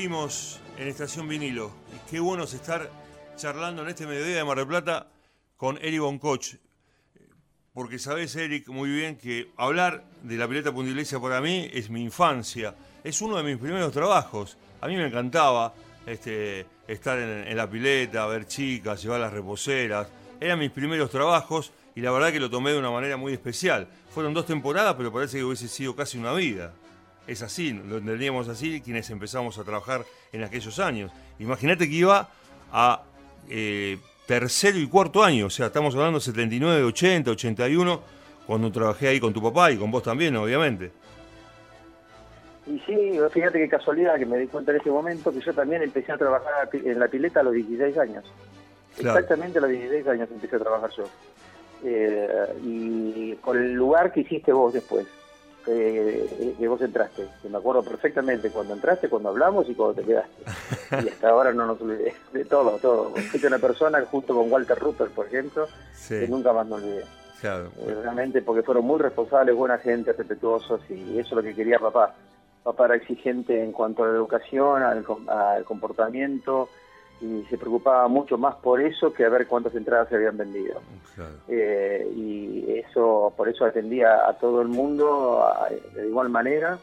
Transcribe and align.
Seguimos 0.00 0.58
en 0.78 0.88
Estación 0.88 1.28
Vinilo. 1.28 1.70
Y 1.94 2.10
qué 2.10 2.20
bueno 2.20 2.44
es 2.44 2.54
estar 2.54 2.90
charlando 3.36 3.82
en 3.82 3.88
este 3.88 4.06
mediodía 4.06 4.36
de 4.36 4.44
Mar 4.44 4.56
del 4.56 4.66
Plata 4.66 5.08
con 5.58 5.76
Eric 5.76 6.00
Boncoch. 6.00 6.54
Porque 7.74 7.98
sabes, 7.98 8.34
Eric, 8.34 8.68
muy 8.68 8.88
bien 8.88 9.18
que 9.18 9.50
hablar 9.58 10.02
de 10.22 10.38
la 10.38 10.48
pileta 10.48 10.72
puntilesca 10.72 11.20
para 11.20 11.42
mí 11.42 11.68
es 11.74 11.90
mi 11.90 12.02
infancia. 12.02 12.74
Es 13.04 13.20
uno 13.20 13.36
de 13.36 13.42
mis 13.42 13.58
primeros 13.58 13.92
trabajos. 13.92 14.56
A 14.80 14.88
mí 14.88 14.96
me 14.96 15.06
encantaba 15.06 15.74
este, 16.06 16.64
estar 16.88 17.18
en, 17.18 17.46
en 17.46 17.56
la 17.58 17.68
pileta, 17.68 18.24
ver 18.24 18.46
chicas, 18.46 19.02
llevar 19.02 19.20
las 19.20 19.34
reposeras. 19.34 20.08
Eran 20.40 20.60
mis 20.60 20.70
primeros 20.70 21.10
trabajos 21.10 21.72
y 21.94 22.00
la 22.00 22.10
verdad 22.10 22.32
que 22.32 22.40
lo 22.40 22.48
tomé 22.48 22.70
de 22.70 22.78
una 22.78 22.90
manera 22.90 23.18
muy 23.18 23.34
especial. 23.34 23.86
Fueron 24.14 24.32
dos 24.32 24.46
temporadas, 24.46 24.94
pero 24.96 25.12
parece 25.12 25.36
que 25.36 25.44
hubiese 25.44 25.68
sido 25.68 25.94
casi 25.94 26.16
una 26.16 26.32
vida 26.32 26.72
es 27.30 27.42
así, 27.42 27.72
lo 27.72 27.98
entendíamos 27.98 28.48
así 28.48 28.80
quienes 28.80 29.08
empezamos 29.08 29.56
a 29.58 29.62
trabajar 29.62 30.04
en 30.32 30.42
aquellos 30.42 30.80
años. 30.80 31.12
Imagínate 31.38 31.88
que 31.88 31.94
iba 31.94 32.28
a 32.72 33.02
eh, 33.48 33.98
tercero 34.26 34.78
y 34.78 34.88
cuarto 34.88 35.22
año, 35.22 35.46
o 35.46 35.50
sea, 35.50 35.66
estamos 35.66 35.94
hablando 35.94 36.18
de 36.18 36.24
79, 36.24 36.82
80, 36.82 37.30
81, 37.30 38.02
cuando 38.48 38.72
trabajé 38.72 39.08
ahí 39.08 39.20
con 39.20 39.32
tu 39.32 39.40
papá 39.40 39.70
y 39.70 39.76
con 39.76 39.92
vos 39.92 40.02
también, 40.02 40.34
obviamente. 40.36 40.90
Y 42.66 42.80
sí, 42.80 43.18
fíjate 43.32 43.58
qué 43.60 43.68
casualidad 43.68 44.18
que 44.18 44.26
me 44.26 44.36
di 44.36 44.48
cuenta 44.48 44.72
en 44.72 44.80
ese 44.80 44.90
momento 44.90 45.32
que 45.32 45.40
yo 45.40 45.54
también 45.54 45.82
empecé 45.82 46.10
a 46.10 46.18
trabajar 46.18 46.68
en 46.72 46.98
la 46.98 47.06
pileta 47.06 47.40
a 47.40 47.42
los 47.44 47.54
16 47.54 47.96
años. 47.96 48.24
Exactamente 48.98 49.58
a 49.58 49.62
los 49.62 49.70
16 49.70 50.06
años 50.08 50.28
empecé 50.32 50.56
a 50.56 50.58
trabajar 50.58 50.90
yo. 50.96 51.04
Eh, 51.84 52.28
y 52.64 53.32
con 53.36 53.56
el 53.56 53.72
lugar 53.72 54.12
que 54.12 54.20
hiciste 54.20 54.52
vos 54.52 54.74
después 54.74 55.06
que, 55.64 56.68
vos 56.68 56.80
entraste. 56.80 57.26
Que 57.42 57.48
me 57.48 57.58
acuerdo 57.58 57.82
perfectamente 57.82 58.50
cuando 58.50 58.74
entraste, 58.74 59.08
cuando 59.08 59.30
hablamos 59.30 59.68
y 59.68 59.74
cuando 59.74 59.94
te 60.00 60.06
quedaste. 60.06 60.44
Y 61.04 61.08
hasta 61.08 61.28
ahora 61.28 61.52
no 61.52 61.66
nos 61.66 61.80
olvidé 61.80 62.14
de 62.32 62.44
todo, 62.44 62.78
todo. 62.78 63.10
Fuiste 63.10 63.46
una 63.46 63.60
persona, 63.60 64.04
junto 64.10 64.34
con 64.34 64.50
Walter 64.50 64.76
Rupert, 64.76 65.12
por 65.12 65.26
ejemplo, 65.26 65.68
que 66.08 66.26
nunca 66.26 66.52
más 66.52 66.66
me 66.66 66.74
olvidé. 66.74 67.04
Claro. 67.40 67.70
Eh, 67.78 67.96
realmente 68.02 68.42
porque 68.42 68.62
fueron 68.62 68.84
muy 68.84 68.98
responsables, 68.98 69.54
buena 69.54 69.78
gente, 69.78 70.12
respetuosos 70.12 70.80
y 70.90 71.18
eso 71.18 71.30
es 71.30 71.32
lo 71.32 71.42
que 71.42 71.54
quería 71.54 71.78
papá. 71.78 72.14
Papá 72.64 72.86
era 72.86 72.96
exigente 72.96 73.62
en 73.62 73.72
cuanto 73.72 74.02
a 74.02 74.08
la 74.08 74.14
educación, 74.14 74.82
al, 74.82 75.04
al 75.28 75.64
comportamiento, 75.64 76.68
y 77.20 77.44
se 77.50 77.58
preocupaba 77.58 78.08
mucho 78.08 78.38
más 78.38 78.54
por 78.56 78.80
eso 78.80 79.12
que 79.12 79.24
a 79.24 79.28
ver 79.28 79.46
cuántas 79.46 79.74
entradas 79.74 80.08
se 80.08 80.16
habían 80.16 80.38
vendido. 80.38 80.80
Eh, 81.48 82.10
y 82.16 82.78
eso, 82.78 83.32
por 83.36 83.48
eso 83.48 83.66
atendía 83.66 84.26
a 84.26 84.32
todo 84.38 84.62
el 84.62 84.68
mundo 84.68 85.44
de 85.94 86.08
igual 86.08 86.30
manera. 86.30 86.78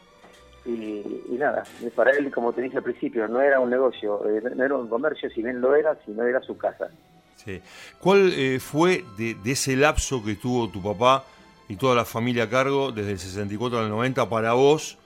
Y, 0.64 1.02
nada, 1.40 1.64
para 1.96 2.12
él, 2.12 2.30
como 2.30 2.52
te 2.54 2.62
dije 2.62 2.78
al 2.78 2.84
principio, 2.84 3.28
no 3.28 3.40
era 3.42 3.60
un 3.60 3.70
negocio, 3.70 4.22
eh, 4.30 4.44
no 4.56 4.64
era 4.64 4.76
un 4.76 4.88
comercio, 4.90 5.30
si 5.30 5.42
bien 5.42 5.62
lo 5.62 5.74
era, 5.74 5.98
sino 6.06 6.24
era 6.24 6.42
su 6.42 6.58
casa. 6.58 6.90
Sí. 7.38 7.62
¿Cuál 8.00 8.34
eh, 8.36 8.60
fue 8.60 9.06
de, 9.18 9.38
ese 9.46 9.76
lapso 9.76 10.24
que 10.24 10.36
tuvo 10.36 10.70
tu 10.70 10.84
papá 10.84 11.24
y 11.70 11.78
toda 11.78 11.96
la 11.96 12.06
familia 12.06 12.44
a 12.44 12.50
cargo 12.50 12.92
desde 12.92 13.12
el 13.12 13.20
64 13.20 13.80
al 13.80 13.90
90 13.90 14.30
para 14.30 14.54
vos 14.54 14.98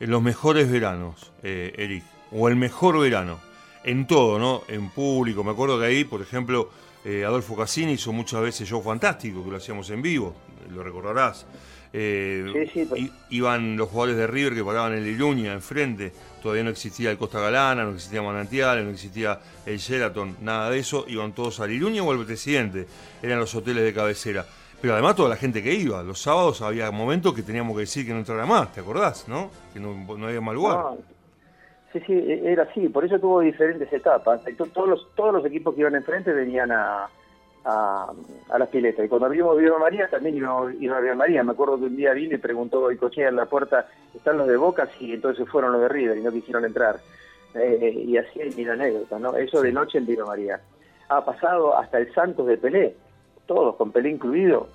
en 0.00 0.10
los 0.10 0.20
mejores 0.20 0.70
veranos, 0.70 1.32
Eric? 1.42 2.04
¿O 2.32 2.48
el 2.48 2.56
mejor 2.56 2.98
verano? 2.98 3.38
En 3.86 4.06
todo, 4.06 4.38
¿no? 4.38 4.62
En 4.68 4.90
público. 4.90 5.42
Me 5.42 5.52
acuerdo 5.52 5.78
que 5.78 5.86
ahí, 5.86 6.04
por 6.04 6.20
ejemplo, 6.20 6.68
eh, 7.04 7.24
Adolfo 7.24 7.56
Cassini 7.56 7.92
hizo 7.92 8.12
muchas 8.12 8.42
veces 8.42 8.68
show 8.68 8.82
fantástico, 8.82 9.42
que 9.42 9.50
lo 9.50 9.56
hacíamos 9.56 9.88
en 9.90 10.02
vivo, 10.02 10.34
lo 10.70 10.82
recordarás. 10.82 11.46
Eh, 11.92 12.44
sí, 12.52 12.70
sí, 12.74 12.84
pues. 12.84 13.10
Iban 13.30 13.76
los 13.76 13.88
jugadores 13.88 14.16
de 14.16 14.26
River 14.26 14.54
que 14.54 14.64
paraban 14.64 14.92
en 14.92 14.98
el 14.98 15.06
Iruña, 15.06 15.52
enfrente. 15.54 16.12
Todavía 16.42 16.64
no 16.64 16.70
existía 16.70 17.10
el 17.10 17.16
Costa 17.16 17.40
Galana, 17.40 17.84
no 17.84 17.92
existía 17.92 18.20
Manantial, 18.22 18.84
no 18.84 18.90
existía 18.90 19.40
el 19.64 19.78
Sheraton, 19.78 20.36
nada 20.42 20.68
de 20.68 20.80
eso. 20.80 21.06
Iban 21.08 21.32
todos 21.32 21.60
al 21.60 21.70
Iruña 21.70 22.02
o 22.02 22.10
al 22.10 22.22
presidente. 22.26 22.86
Eran 23.22 23.38
los 23.38 23.54
hoteles 23.54 23.84
de 23.84 23.94
cabecera. 23.94 24.44
Pero 24.80 24.92
además 24.92 25.16
toda 25.16 25.28
la 25.28 25.36
gente 25.36 25.62
que 25.62 25.72
iba. 25.72 26.02
Los 26.02 26.20
sábados 26.20 26.60
había 26.60 26.90
momentos 26.90 27.32
que 27.34 27.42
teníamos 27.42 27.74
que 27.74 27.80
decir 27.80 28.04
que 28.04 28.12
no 28.12 28.18
entrara 28.18 28.44
más, 28.44 28.72
¿te 28.74 28.80
acordás? 28.80 29.26
¿no? 29.26 29.50
Que 29.72 29.80
no, 29.80 30.06
había 30.26 30.40
mal 30.40 30.54
lugar. 30.54 30.96
Sí, 31.96 32.02
sí, 32.06 32.12
e-, 32.12 32.52
era 32.52 32.64
así, 32.64 32.88
por 32.88 33.04
eso 33.04 33.18
tuvo 33.18 33.40
diferentes 33.40 33.92
etapas. 33.92 34.40
Todos 34.72 34.88
los, 34.88 35.14
todos 35.14 35.32
los 35.32 35.44
equipos 35.46 35.74
que 35.74 35.80
iban 35.80 35.94
enfrente 35.94 36.32
venían 36.32 36.72
a, 36.72 37.08
a, 37.64 38.12
las 38.58 38.68
piletas. 38.68 39.04
Y 39.04 39.08
cuando 39.08 39.26
abrimos 39.26 39.56
Viva 39.56 39.78
María, 39.78 40.08
también 40.08 40.36
iba, 40.36 40.58
a 40.58 41.00
Viva 41.00 41.14
María. 41.14 41.42
Me 41.42 41.52
acuerdo 41.52 41.78
que 41.78 41.84
un 41.84 41.96
día 41.96 42.12
vino 42.12 42.34
y 42.34 42.38
preguntó 42.38 42.88
Cochea 42.98 43.28
en 43.28 43.36
la 43.36 43.46
puerta, 43.46 43.88
¿están 44.14 44.38
los 44.38 44.46
de 44.46 44.56
Boca? 44.56 44.88
Sí, 44.98 45.12
entonces 45.12 45.48
fueron 45.48 45.72
los 45.72 45.80
de 45.82 45.88
River 45.88 46.18
y 46.18 46.22
no 46.22 46.30
quisieron 46.30 46.64
entrar. 46.64 47.00
Eh, 47.54 48.04
y 48.06 48.16
así 48.16 48.40
hay 48.40 48.64
la 48.64 48.74
anécdota, 48.74 49.18
¿no? 49.18 49.36
Eso 49.36 49.62
de 49.62 49.72
noche 49.72 49.98
en 49.98 50.06
Viva 50.06 50.26
María. 50.26 50.60
Ha 51.08 51.24
pasado 51.24 51.76
hasta 51.76 51.98
el 51.98 52.12
Santos 52.12 52.46
de 52.46 52.58
Pelé, 52.58 52.94
todos 53.46 53.76
con 53.76 53.92
Pelé 53.92 54.10
incluido, 54.10 54.68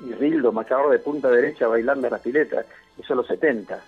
y 0.00 0.12
Rildo, 0.12 0.50
macabro 0.52 0.90
de 0.90 0.98
punta 0.98 1.30
derecha 1.30 1.68
bailando 1.68 2.08
en 2.08 2.12
las 2.12 2.20
piletas, 2.20 2.66
eso 2.98 3.14
los 3.14 3.26
70. 3.28 3.80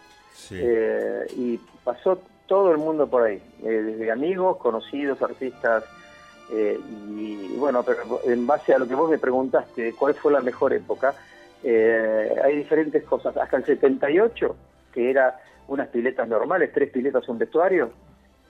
Eh, 0.53 1.27
y 1.37 1.59
pasó 1.83 2.21
todo 2.47 2.72
el 2.72 2.78
mundo 2.78 3.06
por 3.06 3.22
ahí, 3.22 3.43
eh, 3.62 3.69
desde 3.69 4.10
amigos, 4.10 4.59
conocidos, 4.59 5.21
artistas, 5.22 5.84
eh, 6.53 6.78
y, 7.16 7.56
bueno, 7.56 7.82
pero 7.82 8.21
en 8.25 8.47
base 8.47 8.75
a 8.75 8.78
lo 8.78 8.87
que 8.87 8.94
vos 8.94 9.10
me 9.10 9.19
preguntaste, 9.19 9.94
¿cuál 9.94 10.15
fue 10.15 10.32
la 10.32 10.41
mejor 10.41 10.72
época? 10.72 11.15
Eh, 11.62 12.37
hay 12.44 12.56
diferentes 12.56 13.03
cosas. 13.04 13.37
Hasta 13.37 13.56
el 13.56 13.65
78, 13.65 14.56
que 14.93 15.10
era 15.10 15.41
unas 15.69 15.88
piletas 15.88 16.28
normales, 16.28 16.71
tres 16.72 16.91
piletas 16.91 17.28
un 17.28 17.38
vestuario, 17.38 17.91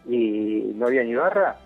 y 0.06 0.72
no 0.74 0.86
había 0.86 1.04
ni 1.04 1.14
barra, 1.14 1.56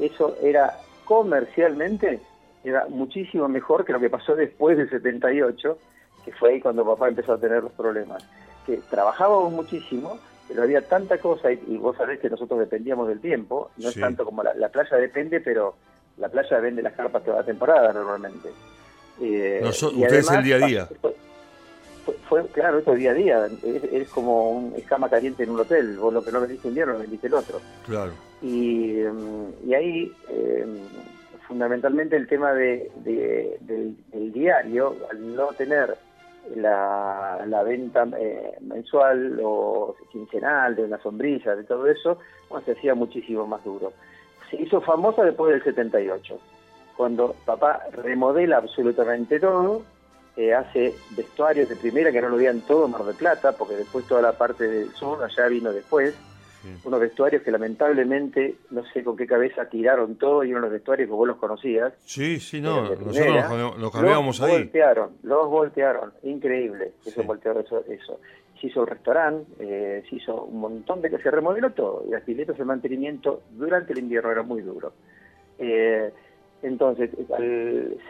eso 0.00 0.36
era 0.42 0.78
comercialmente, 1.04 2.20
era 2.64 2.86
muchísimo 2.88 3.46
mejor 3.46 3.84
que 3.84 3.92
lo 3.92 4.00
que 4.00 4.08
pasó 4.08 4.34
después 4.34 4.78
del 4.78 4.88
78, 4.88 5.78
que 6.24 6.32
fue 6.32 6.52
ahí 6.52 6.60
cuando 6.60 6.84
papá 6.84 7.08
empezó 7.08 7.34
a 7.34 7.38
tener 7.38 7.62
los 7.62 7.72
problemas. 7.72 8.26
Que 8.64 8.78
trabajábamos 8.88 9.52
muchísimo, 9.52 10.18
pero 10.48 10.62
había 10.62 10.82
tanta 10.82 11.18
cosa 11.18 11.52
y, 11.52 11.76
vos 11.78 11.96
sabés 11.96 12.20
que 12.20 12.30
nosotros 12.30 12.60
dependíamos 12.60 13.08
del 13.08 13.20
tiempo, 13.20 13.70
no 13.76 13.88
es 13.88 13.94
tanto 13.94 14.24
como 14.24 14.42
la, 14.42 14.68
playa 14.68 14.96
depende, 14.96 15.40
pero 15.40 15.76
la 16.18 16.28
playa 16.28 16.58
vende 16.60 16.82
las 16.82 16.92
carpas 16.94 17.24
toda 17.24 17.38
la 17.38 17.44
temporada 17.44 17.92
normalmente. 17.92 18.50
Eh, 19.20 19.60
ustedes 19.64 20.30
el 20.30 20.44
día 20.44 20.56
a 20.56 20.66
día. 20.66 20.88
Fue, 22.28 22.46
claro, 22.48 22.78
esto 22.78 22.92
es 22.92 22.98
día 22.98 23.12
a 23.12 23.14
día, 23.14 23.48
es, 23.64 24.08
como 24.10 24.50
un 24.50 24.74
escama 24.76 25.08
caliente 25.08 25.44
en 25.44 25.50
un 25.50 25.60
hotel, 25.60 25.96
vos 25.96 26.12
lo 26.12 26.22
que 26.22 26.32
no 26.32 26.40
vendiste 26.40 26.68
un 26.68 26.74
día 26.74 26.84
no 26.84 26.92
lo 26.92 26.98
vendiste 26.98 27.28
el 27.28 27.34
otro. 27.34 27.60
Claro. 27.86 28.12
Y, 28.42 28.98
y 29.66 29.74
ahí, 29.74 30.12
eh, 30.28 30.66
fundamentalmente 31.48 32.16
el 32.16 32.26
tema 32.26 32.52
de, 32.52 32.90
del, 32.96 33.96
del 34.12 34.32
diario, 34.32 34.96
al 35.10 35.34
no 35.34 35.46
tener 35.54 35.96
la, 36.56 37.44
la 37.46 37.62
venta 37.62 38.06
eh, 38.18 38.56
mensual 38.60 39.40
o 39.42 39.96
quincenal 40.10 40.76
de 40.76 40.84
una 40.84 40.98
sombrilla, 41.02 41.56
de 41.56 41.64
todo 41.64 41.86
eso, 41.86 42.18
se 42.64 42.72
hacía 42.72 42.94
muchísimo 42.94 43.46
más 43.46 43.64
duro. 43.64 43.92
Se 44.50 44.56
hizo 44.56 44.80
famosa 44.80 45.24
después 45.24 45.52
del 45.52 45.64
78, 45.64 46.38
cuando 46.96 47.34
papá 47.44 47.80
remodela 47.92 48.58
absolutamente 48.58 49.40
todo, 49.40 49.82
eh, 50.36 50.52
hace 50.52 50.94
vestuarios 51.16 51.68
de 51.68 51.76
primera 51.76 52.10
que 52.10 52.20
no 52.20 52.28
lo 52.28 52.36
veían 52.36 52.60
todo 52.62 52.88
Mar 52.88 53.04
de 53.04 53.14
Plata, 53.14 53.52
porque 53.52 53.76
después 53.76 54.06
toda 54.06 54.22
la 54.22 54.32
parte 54.32 54.66
del 54.66 54.90
sur 54.90 55.22
allá 55.22 55.46
vino 55.48 55.72
después, 55.72 56.14
unos 56.84 57.00
vestuarios 57.00 57.42
que 57.42 57.50
lamentablemente 57.50 58.56
no 58.70 58.84
sé 58.92 59.02
con 59.04 59.16
qué 59.16 59.26
cabeza 59.26 59.68
tiraron 59.68 60.16
todo 60.16 60.44
y 60.44 60.54
unos 60.54 60.70
vestuarios 60.70 61.08
que 61.08 61.14
vos 61.14 61.28
los 61.28 61.36
conocías. 61.36 61.92
Sí, 62.04 62.40
sí, 62.40 62.60
no, 62.60 62.82
nosotros 62.82 63.78
los 63.78 63.92
cambiamos 63.92 64.40
ahí. 64.40 64.52
Voltearon, 64.52 65.10
los 65.22 65.48
voltearon, 65.48 66.12
increíble 66.22 66.92
eso 67.04 67.22
volteó 67.22 67.58
eso, 67.58 67.84
eso. 67.88 68.20
Se 68.60 68.68
hizo 68.68 68.82
el 68.82 68.86
restaurante, 68.86 69.50
eh, 69.60 70.02
se 70.08 70.16
hizo 70.16 70.44
un 70.44 70.60
montón 70.60 71.02
de 71.02 71.10
que 71.10 71.18
se 71.18 71.30
remodeló 71.30 71.70
todo 71.70 72.04
y 72.06 72.10
las 72.10 72.22
piletas 72.22 72.56
de 72.56 72.64
mantenimiento 72.64 73.42
durante 73.52 73.92
el 73.92 74.00
invierno 74.00 74.30
era 74.30 74.42
muy 74.42 74.62
duro. 74.62 74.92
Eh, 75.58 76.12
entonces, 76.64 77.10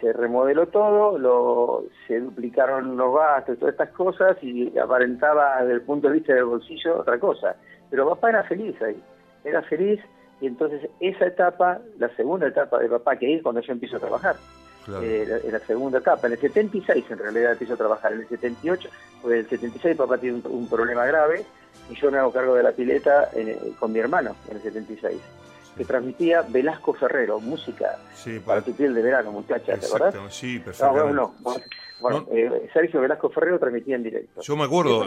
se 0.00 0.12
remodeló 0.12 0.69
todo, 0.69 1.19
lo, 1.19 1.87
se 2.06 2.20
duplicaron 2.20 2.96
los 2.96 3.12
gastos, 3.12 3.58
todas 3.58 3.73
estas 3.73 3.90
cosas, 3.90 4.37
y 4.43 4.78
aparentaba 4.78 5.61
desde 5.62 5.73
el 5.75 5.81
punto 5.82 6.06
de 6.06 6.14
vista 6.14 6.34
del 6.34 6.44
bolsillo 6.44 7.00
otra 7.00 7.19
cosa. 7.19 7.56
Pero 7.90 8.08
papá 8.08 8.31
era 8.31 8.44
feliz 8.44 8.81
ahí, 8.82 9.00
era 9.44 9.62
feliz, 9.62 10.00
y 10.40 10.46
entonces 10.46 10.88
esa 11.00 11.26
etapa, 11.26 11.81
la 11.98 12.08
segunda 12.16 12.48
etapa 12.48 12.78
de 12.78 12.88
papá, 12.88 13.16
que 13.16 13.34
es 13.34 13.42
cuando 13.42 13.60
yo 13.60 13.72
empiezo 13.72 13.96
a 13.96 14.00
trabajar, 14.00 14.36
eh, 15.02 15.40
en 15.44 15.52
la 15.52 15.60
segunda 15.60 15.98
etapa, 15.98 16.26
en 16.26 16.34
el 16.34 16.40
76 16.40 17.04
en 17.10 17.19
realidad 17.19 17.52
empiezo 17.52 17.75
a 17.75 17.76
trabajar, 17.76 18.12
en 18.12 18.20
el 18.20 18.28
78, 18.28 18.88
pues 19.22 19.32
en 19.34 19.40
el 19.40 19.48
76 19.48 19.96
papá 19.96 20.19
tiene 20.19 20.42
un, 20.44 20.69
problema 20.69 21.06
grave, 21.06 21.44
y 21.90 21.94
yo 21.94 22.10
me 22.10 22.19
hago 22.19 22.32
cargo 22.32 22.54
de 22.54 22.62
la 22.62 22.72
pileta 22.72 23.31
con 23.78 23.92
mi 23.92 23.98
hermano 23.98 24.37
en 24.48 24.56
el 24.56 24.62
76 24.62 25.20
que 25.76 25.84
transmitía 25.84 26.42
Velasco 26.42 26.94
Ferrero, 26.94 27.40
música 27.40 27.98
para 28.44 28.62
tu 28.62 28.72
piel 28.75 28.94
de 28.94 29.02
verano, 29.02 29.32
muchacha, 29.32 29.76
¿te 29.76 29.87
acordás? 29.87 30.14
Sí, 30.30 30.58
perfecto. 30.58 30.87
No, 30.87 31.02
bueno, 31.02 31.34
eh, 32.32 32.69
Sergio 32.73 33.00
Velasco 33.00 33.31
Ferrero 33.31 33.58
transmitía 33.58 33.96
en 33.96 34.02
directo. 34.02 34.41
Yo 34.41 34.56
me 34.56 34.64
acuerdo, 34.64 35.06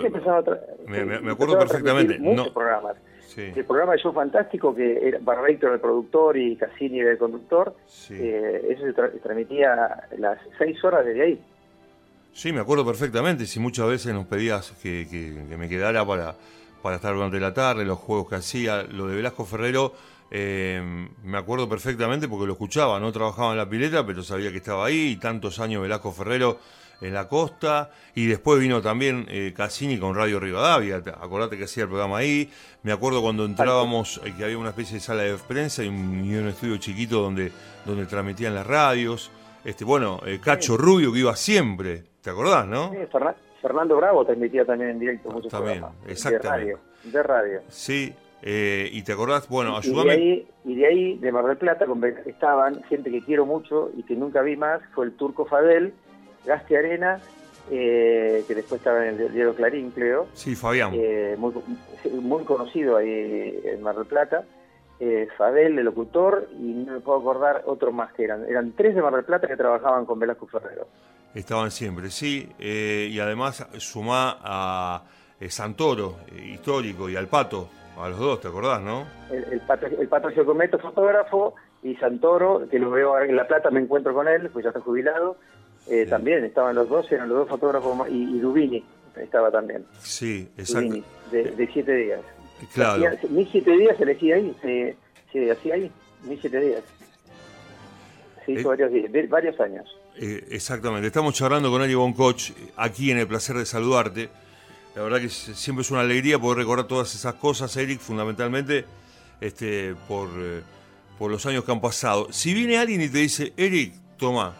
me, 0.88 1.32
acuerdo 1.32 1.60
perfectamente. 1.60 2.18
Muchos 2.20 2.50
programas. 2.50 2.96
El 3.38 3.66
programa 3.66 3.94
de 3.94 4.00
Show 4.00 4.14
Fantástico, 4.14 4.74
que 4.74 5.10
era 5.10 5.20
Barreito 5.22 5.68
era 5.68 5.76
el 5.76 5.82
productor 5.82 6.38
y 6.38 6.56
Cassini 6.56 7.02
era 7.02 7.12
el 7.12 7.20
conductor, 7.20 7.76
eh, 8.10 8.68
eso 8.70 8.84
se, 8.84 9.20
transmitía 9.20 10.08
las 10.18 10.40
seis 10.58 10.84
horas 10.84 11.06
desde 11.06 11.22
ahí. 11.22 11.42
Sí, 12.34 12.52
me 12.52 12.62
acuerdo 12.62 12.84
perfectamente. 12.84 13.46
Si 13.46 13.60
muchas 13.60 13.88
veces 13.88 14.14
nos 14.14 14.26
pedías 14.26 14.72
que, 14.82 15.08
que, 15.10 15.56
me 15.56 15.70
quedara 15.70 16.04
para, 16.06 16.36
para 16.82 16.96
estar 16.96 17.14
durante 17.14 17.40
la 17.40 17.54
tarde, 17.54 17.86
los 17.86 18.00
juegos 18.00 18.28
que 18.30 18.36
hacía, 18.36 18.84
lo 18.84 19.08
de 19.08 19.16
Velasco 19.18 19.46
Ferrero, 19.46 19.94
eh, 20.32 21.10
me 21.24 21.38
acuerdo 21.38 21.70
perfectamente 21.70 22.28
porque 22.28 22.48
lo 22.48 22.54
escuchaba, 22.54 23.00
no 23.00 23.12
trabajaba 23.12 23.52
en 23.52 23.58
la 23.58 23.70
pileta, 23.70 24.06
pero 24.06 24.24
sabía 24.24 24.52
que 24.52 24.58
estaba 24.58 24.86
ahí, 24.86 25.12
y 25.12 25.16
tantos 25.18 25.60
años 25.60 25.82
Velasco 25.82 26.12
Ferrero 26.12 26.60
en 27.02 27.14
la 27.14 27.28
costa, 27.28 27.92
y 28.16 28.26
después 28.26 28.60
vino 28.60 28.82
también 28.82 29.26
eh, 29.30 29.54
Cassini 29.56 30.00
con 30.00 30.16
Radio 30.16 30.40
Rivadavia, 30.40 30.98
acordate 30.98 31.58
que 31.58 31.66
hacía 31.66 31.84
el 31.84 31.90
programa 31.90 32.18
ahí, 32.18 32.52
me 32.84 32.92
acuerdo 32.92 33.22
cuando 33.22 33.46
entrábamos 33.46 34.20
eh, 34.26 34.34
que 34.36 34.44
había 34.44 34.58
una 34.58 34.70
especie 34.70 34.96
de 34.96 35.00
sala 35.02 35.24
de 35.24 35.38
prensa 35.38 35.84
y 35.84 35.88
un, 35.88 36.48
estudio 36.48 36.78
chiquito 36.78 37.22
donde, 37.22 37.52
donde 37.86 38.06
transmitían 38.06 38.56
las 38.56 38.66
radios, 38.66 39.32
este 39.64 39.86
bueno, 39.86 40.20
eh, 40.26 40.40
Cacho 40.44 40.76
Rubio 40.76 41.14
que 41.14 41.20
iba 41.20 41.36
siempre, 41.36 42.04
¿te 42.22 42.30
acordás, 42.30 42.66
no? 42.68 42.92
Sí, 42.92 42.98
Fernando 43.62 43.98
Bravo 43.98 44.26
transmitía 44.26 44.66
también 44.66 44.92
en 44.92 45.00
directo 45.00 45.30
muchos 45.30 45.52
también, 45.52 45.84
exactamente. 46.08 46.48
De 46.48 46.50
radio, 46.50 46.80
de 47.04 47.24
radio. 47.24 47.62
Sí, 47.70 48.14
y 48.42 49.02
te 49.04 49.14
acordás, 49.14 49.48
bueno, 49.50 49.78
ayúdame. 49.78 50.16
Y 50.16 50.18
de, 50.18 50.24
ahí, 50.24 50.48
y 50.66 50.76
de 50.76 50.88
ahí, 50.88 51.18
de 51.18 51.32
Mar 51.32 51.46
del 51.46 51.58
Plata, 51.58 51.86
estaban 52.26 52.84
gente 52.84 53.12
que 53.12 53.22
quiero 53.22 53.46
mucho 53.46 53.92
y 53.98 54.04
que 54.04 54.16
nunca 54.16 54.42
vi 54.42 54.56
más, 54.56 54.82
fue 54.94 55.06
el 55.06 55.14
turco 55.14 55.46
Fadel, 55.46 55.94
Gaste 56.46 56.78
Arena, 56.78 57.22
eh, 57.70 58.46
que 58.48 58.56
después 58.56 58.80
estaba 58.80 59.06
en 59.06 59.20
el 59.20 59.34
diario 59.34 59.54
Clarín, 59.54 59.92
creo. 59.92 60.28
Sí, 60.34 60.56
Fabián. 60.56 60.94
Eh, 60.96 61.36
muy, 61.38 62.44
conocido 62.46 62.96
ahí 62.96 63.60
en 63.66 63.82
Mar 63.82 63.96
del 63.96 64.06
Plata. 64.06 64.46
Eh, 65.00 65.28
Fadel, 65.38 65.78
el 65.78 65.86
locutor, 65.86 66.50
y 66.58 66.72
no 66.72 66.94
me 66.94 67.00
puedo 67.02 67.20
acordar 67.20 67.64
otros 67.66 67.94
más 67.94 68.14
que 68.14 68.24
eran. 68.24 68.46
Eran 68.46 68.72
tres 68.72 68.96
de 68.96 69.02
Mar 69.02 69.14
del 69.14 69.26
Plata 69.26 69.48
que 69.48 69.58
trabajaban 69.58 70.06
con 70.06 70.18
Velasco 70.18 70.48
Ferrero. 70.48 70.88
Estaban 71.36 71.70
siempre, 71.70 72.10
sí. 72.10 72.50
y 72.58 73.20
además 73.20 73.68
sumá 73.78 74.38
a 74.42 75.04
Santoro, 75.50 76.16
histórico, 76.42 77.10
y 77.10 77.16
al 77.16 77.28
Pato, 77.28 77.70
a 78.04 78.10
los 78.10 78.20
dos, 78.20 78.42
¿te 78.42 78.48
acordás, 78.48 78.82
no? 78.82 79.08
El, 79.32 79.60
Pato, 79.62 79.88
el 79.88 80.08
Pato 80.08 80.30
Giocometto, 80.30 80.80
fotógrafo, 80.80 81.56
y 81.84 81.96
Santoro, 81.96 82.68
que 82.70 82.80
lo 82.80 82.92
veo 82.92 83.10
ahora 83.10 83.26
en 83.26 83.36
La 83.36 83.48
Plata, 83.48 83.70
me 83.72 83.80
encuentro 83.80 84.14
con 84.14 84.28
él, 84.28 84.50
pues 84.52 84.64
ya 84.64 84.70
está 84.70 84.82
jubilado, 84.82 85.38
eh, 85.88 86.06
también 86.08 86.44
estaban 86.44 86.76
los 86.76 86.90
dos, 86.90 87.12
eran 87.12 87.30
los 87.30 87.40
dos 87.40 87.50
fotógrafos, 87.50 88.08
y, 88.10 88.40
Dubini 88.40 88.84
estaba 89.16 89.50
también. 89.52 89.86
Sí, 90.00 90.50
exacto. 90.58 90.96
de, 91.32 91.70
siete 91.74 91.96
días. 91.96 92.22
Claro. 92.74 93.04
mis 93.30 93.50
siete 93.50 93.72
días 93.72 93.96
se 93.98 94.04
elegía 94.04 94.36
ahí, 94.36 94.56
se, 94.62 94.96
se 95.32 95.52
hacía 95.52 95.76
ahí, 95.76 95.92
mis 96.24 96.40
siete 96.40 96.60
días. 96.60 96.84
Se 98.46 98.52
hizo 98.54 98.62
eh, 98.62 98.66
varios, 98.66 98.92
días, 98.92 99.30
varios 99.30 99.60
años. 99.60 99.86
Eh, 100.20 100.48
exactamente, 100.52 101.08
estamos 101.08 101.34
charlando 101.34 101.72
con 101.72 101.82
Ari 101.82 101.96
Boncoch 101.96 102.52
aquí 102.76 103.12
en 103.12 103.18
el 103.18 103.28
placer 103.28 103.58
de 103.58 103.66
saludarte. 103.66 104.30
La 104.98 105.04
verdad 105.04 105.22
que 105.22 105.30
siempre 105.30 105.84
es 105.84 105.92
una 105.92 106.00
alegría 106.00 106.40
poder 106.40 106.58
recordar 106.58 106.88
todas 106.88 107.14
esas 107.14 107.36
cosas, 107.36 107.78
Eric, 107.78 108.00
fundamentalmente 108.00 108.84
este, 109.40 109.94
por, 110.08 110.28
por 111.20 111.30
los 111.30 111.46
años 111.46 111.64
que 111.64 111.72
han 111.72 111.80
pasado. 111.80 112.30
Si 112.32 112.52
viene 112.52 112.80
alguien 112.80 113.02
y 113.04 113.08
te 113.08 113.20
dice, 113.20 113.54
Eric, 113.58 113.94
toma, 114.18 114.56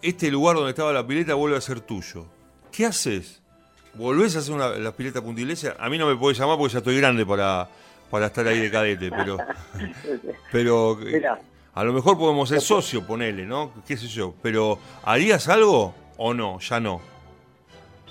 este 0.00 0.30
lugar 0.30 0.56
donde 0.56 0.70
estaba 0.70 0.94
la 0.94 1.06
pileta 1.06 1.34
vuelve 1.34 1.58
a 1.58 1.60
ser 1.60 1.80
tuyo. 1.80 2.24
¿Qué 2.72 2.86
haces? 2.86 3.42
¿Volvés 3.92 4.34
a 4.34 4.38
hacer 4.38 4.54
una, 4.54 4.70
la 4.70 4.92
pileta? 4.92 5.18
A 5.18 5.90
mí 5.90 5.98
no 5.98 6.06
me 6.06 6.16
podés 6.16 6.38
llamar 6.38 6.56
porque 6.56 6.72
ya 6.72 6.78
estoy 6.78 6.96
grande 6.96 7.26
para, 7.26 7.68
para 8.10 8.28
estar 8.28 8.48
ahí 8.48 8.60
de 8.60 8.70
cadete, 8.70 9.10
pero, 9.10 9.36
pero 10.52 10.98
a 11.74 11.84
lo 11.84 11.92
mejor 11.92 12.16
podemos 12.16 12.48
ser 12.48 12.62
socios, 12.62 13.04
ponele, 13.04 13.44
¿no? 13.44 13.74
¿Qué 13.86 13.98
sé 13.98 14.06
yo? 14.06 14.34
Pero 14.40 14.78
¿harías 15.02 15.50
algo 15.50 15.94
o 16.16 16.32
no? 16.32 16.58
Ya 16.60 16.80
no. 16.80 17.02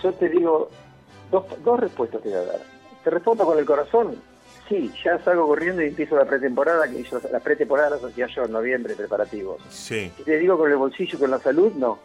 Yo 0.03 0.13
te 0.13 0.29
digo, 0.29 0.69
dos, 1.33 1.63
dos 1.63 1.79
respuestas 1.79 2.21
te 2.21 2.29
voy 2.29 2.37
a 2.37 2.45
dar. 2.45 2.59
Te 3.03 3.09
respondo 3.09 3.45
con 3.45 3.57
el 3.57 3.65
corazón 3.65 4.15
Sí, 4.69 4.91
ya 5.03 5.19
salgo 5.19 5.47
corriendo 5.47 5.81
y 5.81 5.87
empiezo 5.87 6.15
la 6.15 6.25
pretemporada, 6.25 6.87
que 6.87 7.03
yo, 7.03 7.19
la 7.31 7.39
pretemporada 7.39 7.97
la 8.01 8.07
hacía 8.07 8.27
yo 8.27 8.45
en 8.45 8.51
noviembre, 8.51 8.95
preparativos. 8.95 9.61
Sí. 9.69 10.11
Y 10.17 10.23
te 10.23 10.37
digo 10.37 10.57
con 10.57 10.71
el 10.71 10.77
bolsillo, 10.77 11.19
con 11.19 11.31
la 11.31 11.39
salud, 11.39 11.73
no. 11.73 11.99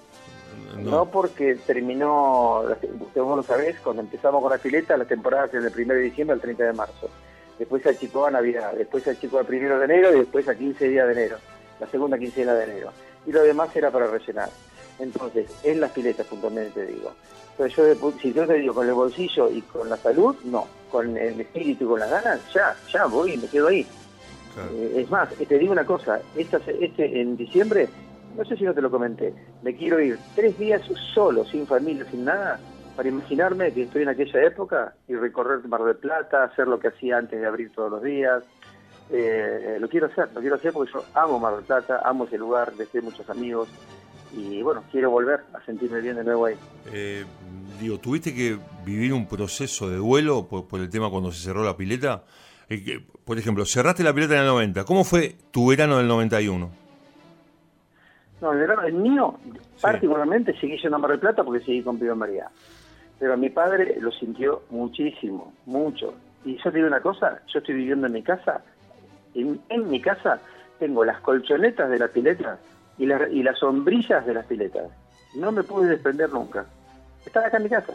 No, 0.76 1.06
porque 1.06 1.56
terminó, 1.66 2.60
usted 2.60 3.20
vos 3.20 3.36
lo 3.36 3.42
sabés, 3.42 3.80
cuando 3.80 4.02
empezamos 4.02 4.42
con 4.42 4.50
la 4.50 4.58
fileta, 4.58 4.96
la 4.96 5.04
temporada 5.04 5.46
es 5.46 5.52
del 5.52 5.72
1 5.72 5.94
de 5.94 6.00
diciembre 6.00 6.34
al 6.34 6.40
30 6.40 6.64
de 6.64 6.72
marzo. 6.72 7.10
Después 7.58 7.82
se 7.82 7.90
achicó 7.90 8.26
a 8.26 8.30
Navidad, 8.30 8.72
después 8.75 9.02
se 9.02 9.10
achicó 9.10 9.38
al 9.38 9.46
1 9.48 9.78
de 9.78 9.84
enero 9.84 10.14
y 10.14 10.20
después 10.20 10.46
a 10.48 10.54
15 10.54 10.88
días 10.88 11.06
de 11.06 11.12
enero, 11.12 11.38
la 11.80 11.86
segunda 11.88 12.19
quincena 12.19 12.54
de 12.54 12.64
enero. 12.64 12.92
Y 13.26 13.32
lo 13.32 13.42
demás 13.42 13.75
era 13.75 13.90
para 13.90 14.06
rellenar. 14.08 14.50
Entonces, 14.98 15.50
en 15.64 15.80
las 15.80 15.92
filetas 15.92 16.26
puntualmente 16.26 16.84
te 16.84 16.86
digo. 16.92 17.12
Entonces 17.58 18.00
yo, 18.00 18.12
si 18.22 18.32
yo 18.32 18.46
te 18.46 18.55
digo 18.55 18.72
con 18.72 18.87
el 18.87 18.94
bolsillo 18.94 19.50
y 19.50 19.60
con 19.62 19.88
la 19.88 19.96
salud, 19.96 20.37
no. 20.44 20.66
Con 20.93 21.16
el 21.16 21.40
espíritu 21.40 21.84
y 21.84 21.88
con 21.88 22.00
las 22.00 22.10
ganas, 22.10 22.40
ya, 22.55 22.76
ya 22.93 23.06
voy, 23.06 23.37
me 23.37 23.49
quedo 23.49 23.69
ahí. 23.69 23.84
Eh, 24.72 24.94
es 24.96 25.10
más, 25.10 25.28
te 25.31 25.58
digo 25.58 25.72
una 25.72 25.84
cosa, 25.84 26.20
esta, 26.37 26.58
este 26.81 27.20
en 27.20 27.37
diciembre, 27.37 27.88
no 28.37 28.44
sé 28.44 28.56
si 28.56 28.64
no 28.64 28.75
te 28.75 28.81
lo 28.81 28.90
comenté, 28.90 29.34
me 29.62 29.75
quiero 29.75 30.00
ir 30.00 30.19
tres 30.34 30.56
días 30.58 30.82
solo, 31.14 31.44
sin 31.44 31.66
familia, 31.66 32.05
sin 32.10 32.25
nada, 32.25 32.58
para 32.96 33.08
imaginarme 33.08 33.72
que 33.72 33.82
estoy 33.82 34.02
en 34.02 34.08
aquella 34.08 34.43
época 34.43 34.94
y 35.06 35.14
recorrer 35.14 35.66
Mar 35.69 35.82
del 35.84 35.96
Plata, 35.96 36.44
hacer 36.44 36.69
lo 36.69 36.78
que 36.78 36.88
hacía 36.88 37.19
antes 37.19 37.40
de 37.40 37.46
abrir 37.46 37.72
todos 37.72 37.90
los 37.90 38.02
días. 38.02 38.43
Eh, 39.11 39.78
lo 39.81 39.88
quiero 39.88 40.06
hacer, 40.06 40.28
lo 40.34 40.40
quiero 40.40 40.56
hacer 40.56 40.72
porque 40.72 40.93
yo 40.93 41.04
amo 41.14 41.38
Mar 41.38 41.56
del 41.56 41.64
Plata, 41.64 42.02
amo 42.04 42.25
ese 42.25 42.38
lugar, 42.38 42.72
dejé 42.75 43.00
muchos 43.00 43.28
amigos, 43.31 43.69
y 44.32 44.62
bueno, 44.62 44.84
quiero 44.90 45.10
volver 45.10 45.40
a 45.54 45.64
sentirme 45.64 46.00
bien 46.00 46.16
de 46.16 46.25
nuevo 46.25 46.46
ahí. 46.46 46.54
Eh, 46.92 47.25
digo, 47.80 47.98
¿tuviste 47.98 48.34
que 48.34 48.58
vivir 48.84 49.12
un 49.12 49.26
proceso 49.26 49.88
de 49.88 49.96
duelo 49.96 50.46
por, 50.46 50.80
el 50.80 50.90
tema 50.90 51.10
cuando 51.10 51.32
se 51.32 51.42
cerró 51.42 51.64
la 51.64 51.76
pileta? 51.76 52.25
Eh, 52.69 53.00
por 53.25 53.38
ejemplo, 53.38 53.64
cerraste 53.64 54.02
la 54.02 54.12
pileta 54.12 54.34
en 54.34 54.40
el 54.40 54.46
90, 54.46 54.84
¿cómo 54.84 55.04
fue 55.04 55.36
tu 55.50 55.69
verano 55.69 55.98
del 55.98 56.08
91? 56.08 56.70
No, 58.40 58.52
el 58.52 58.58
verano, 58.58 58.82
el 58.82 58.94
mío, 58.94 59.38
particularmente, 59.80 60.56
seguí 60.60 60.78
yendo 60.78 60.96
a 60.96 60.98
Mar 61.00 61.10
del 61.10 61.20
Plata 61.20 61.42
porque 61.42 61.64
seguí 61.64 61.82
con 61.82 61.99
Pío 61.99 62.14
María. 62.14 62.49
Pero 63.18 63.37
mi 63.37 63.50
padre 63.50 63.97
lo 64.00 64.12
sintió 64.12 64.62
muchísimo, 64.70 65.52
mucho. 65.66 66.14
Y 66.44 66.56
yo 66.56 66.70
te 66.70 66.76
digo 66.78 66.87
una 66.87 67.00
cosa, 67.00 67.40
yo 67.52 67.58
estoy 67.58 67.75
viviendo 67.75 68.06
en 68.06 68.12
mi 68.12 68.23
casa, 68.23 68.62
en, 69.35 69.61
en 69.68 69.90
mi 69.90 70.00
casa 70.00 70.40
tengo 70.78 71.04
las 71.04 71.20
colchonetas 71.20 71.90
de 71.90 71.99
la 71.99 72.08
pileta 72.08 72.58
y, 72.99 73.05
y 73.05 73.43
las 73.43 73.59
sombrillas 73.59 74.26
de 74.26 74.35
las 74.35 74.47
piletas. 74.47 74.90
No 75.35 75.52
me 75.52 75.62
pude 75.62 75.88
desprender 75.88 76.31
nunca. 76.31 76.67
Están 77.25 77.45
acá 77.45 77.59
en 77.59 77.62
mi 77.64 77.69
casa. 77.69 77.93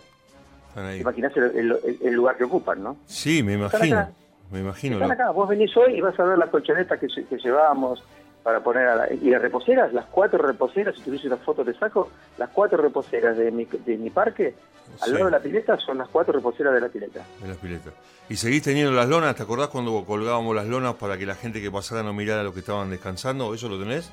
Imaginás 1.00 1.33
el, 1.38 2.13
lugar 2.13 2.36
que 2.36 2.45
ocupan, 2.45 2.81
¿no? 2.81 2.98
Sí, 3.05 3.43
me 3.43 3.53
imagino. 3.53 4.10
Me 4.51 4.60
imagino. 4.60 4.95
Están 4.95 5.12
acá. 5.12 5.29
Vos 5.31 5.48
venís 5.48 5.75
hoy 5.77 5.95
y 5.95 6.01
vas 6.01 6.19
a 6.19 6.24
ver 6.24 6.38
las 6.38 6.50
colchonetas 6.50 7.00
que, 7.00 7.07
que 7.07 7.38
llevábamos 7.38 8.03
para 8.43 8.62
poner 8.62 8.88
a 8.88 8.95
la, 8.95 9.13
y 9.13 9.29
las 9.29 9.41
reposeras, 9.41 9.93
las 9.93 10.05
cuatro 10.05 10.38
reposeras, 10.45 10.95
si 10.95 11.01
tuviese 11.01 11.27
una 11.27 11.38
foto 11.38 11.63
te 11.63 11.74
saco, 11.74 12.10
las 12.38 12.50
cuatro 12.50 12.77
reposeras 12.81 13.38
de 13.38 13.51
mi, 13.51 13.65
de 13.65 13.98
mi 13.98 14.10
parque, 14.10 14.53
al 15.01 15.13
lado 15.13 15.25
de 15.25 15.31
la 15.31 15.39
pileta, 15.39 15.77
son 15.79 15.98
las 15.98 16.10
cuatro 16.10 16.33
reposeras 16.33 16.74
de 16.74 16.81
la 16.81 16.89
pileta. 16.89 17.25
De 17.41 17.48
la 17.48 17.55
pileta. 17.55 17.91
¿Y 18.29 18.36
seguís 18.36 18.63
teniendo 18.63 18.91
las 18.91 19.07
lonas? 19.07 19.36
¿Te 19.36 19.43
acordás 19.43 19.69
cuando 19.69 20.03
colgábamos 20.05 20.53
las 20.55 20.67
lonas 20.67 20.95
para 20.95 21.17
que 21.17 21.25
la 21.25 21.36
gente 21.36 21.62
que 21.62 21.72
pasara 21.72 22.03
no 22.03 22.13
mirara 22.13 22.43
lo 22.43 22.53
que 22.53 22.60
estaban 22.60 22.89
descansando? 22.89 23.53
¿Eso 23.53 23.69
lo 23.69 23.79
tenés? 23.79 24.12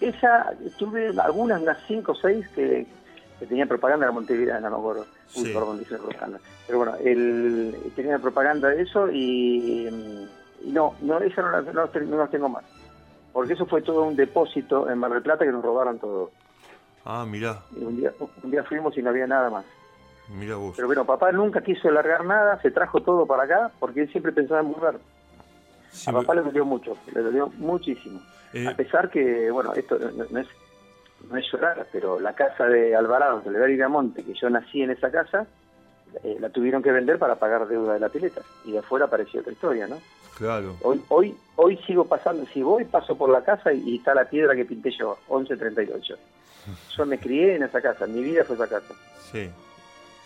Esa, 0.00 0.52
tuve 0.78 1.08
algunas, 1.18 1.60
unas 1.62 1.78
cinco 1.86 2.12
o 2.12 2.14
seis 2.14 2.46
que, 2.54 2.86
tenían 3.48 3.68
propaganda 3.68 4.06
de 4.06 4.12
Montevideo, 4.12 4.60
no 4.60 4.70
me 4.70 4.76
acuerdo. 4.76 5.06
Uy, 5.36 5.52
perdón, 5.52 5.78
dice 5.78 5.96
propaganda. 5.96 6.38
Pero 6.66 6.78
bueno, 6.78 6.94
el, 6.96 7.74
tenía 7.94 8.18
propaganda 8.18 8.68
de 8.68 8.82
eso 8.82 9.10
y, 9.10 9.88
no, 10.64 10.94
no, 11.00 11.18
esa 11.18 11.42
no, 11.42 11.62
no, 11.72 12.16
las 12.16 12.30
tengo 12.30 12.48
más. 12.48 12.64
Porque 13.32 13.52
eso 13.52 13.66
fue 13.66 13.82
todo 13.82 14.02
un 14.04 14.16
depósito 14.16 14.88
en 14.88 14.98
Mar 14.98 15.12
del 15.12 15.22
Plata 15.22 15.44
que 15.44 15.52
nos 15.52 15.62
robaron 15.62 15.98
todo. 15.98 16.30
Ah, 17.04 17.24
mirá. 17.26 17.62
un, 17.76 17.96
día, 17.96 18.12
un 18.42 18.50
día 18.50 18.64
fuimos 18.64 18.96
y 18.96 19.02
no 19.02 19.10
había 19.10 19.26
nada 19.26 19.50
más. 19.50 19.64
Mira 20.28 20.56
vos. 20.56 20.74
Pero 20.74 20.88
bueno, 20.88 21.04
papá 21.04 21.30
nunca 21.32 21.60
quiso 21.60 21.88
alargar 21.88 22.24
nada, 22.24 22.60
se 22.60 22.70
trajo 22.70 23.00
todo 23.00 23.26
para 23.26 23.44
acá 23.44 23.70
porque 23.78 24.02
él 24.02 24.10
siempre 24.10 24.32
pensaba 24.32 24.60
en 24.60 24.66
a 26.06 26.12
papá 26.12 26.34
le 26.34 26.42
dolió 26.42 26.64
mucho, 26.64 26.96
le 27.12 27.22
dolió 27.22 27.48
muchísimo. 27.56 28.20
Eh, 28.52 28.66
a 28.66 28.74
pesar 28.76 29.10
que, 29.10 29.50
bueno, 29.50 29.72
esto 29.74 29.98
no, 29.98 30.38
es 30.38 30.46
no 31.28 31.36
es 31.36 31.44
llorar, 31.50 31.86
pero 31.92 32.20
la 32.20 32.34
casa 32.34 32.66
de 32.66 32.94
Alvarado, 32.94 33.40
de 33.40 33.50
Lever 33.50 33.88
Monte, 33.88 34.22
que 34.22 34.34
yo 34.34 34.48
nací 34.50 34.82
en 34.82 34.90
esa 34.90 35.10
casa, 35.10 35.46
eh, 36.22 36.36
la 36.40 36.50
tuvieron 36.50 36.82
que 36.82 36.92
vender 36.92 37.18
para 37.18 37.36
pagar 37.36 37.66
deuda 37.66 37.94
de 37.94 38.00
la 38.00 38.08
pileta. 38.08 38.42
Y 38.64 38.72
de 38.72 38.78
afuera 38.78 39.06
apareció 39.06 39.40
otra 39.40 39.52
historia, 39.52 39.86
¿no? 39.86 39.98
Claro. 40.36 40.76
Hoy, 40.82 41.02
hoy, 41.08 41.36
hoy 41.56 41.78
sigo 41.86 42.04
pasando, 42.04 42.44
si 42.52 42.62
voy, 42.62 42.84
paso 42.84 43.16
por 43.16 43.30
la 43.30 43.42
casa 43.42 43.72
y, 43.72 43.96
está 43.96 44.14
la 44.14 44.28
piedra 44.28 44.54
que 44.54 44.64
pinté 44.64 44.90
yo, 44.90 45.18
1138. 45.28 46.16
Yo 46.96 47.06
me 47.06 47.18
crié 47.18 47.56
en 47.56 47.62
esa 47.62 47.80
casa, 47.80 48.06
mi 48.06 48.22
vida 48.22 48.44
fue 48.44 48.56
esa 48.56 48.66
casa. 48.66 48.92
Sí. 49.30 49.48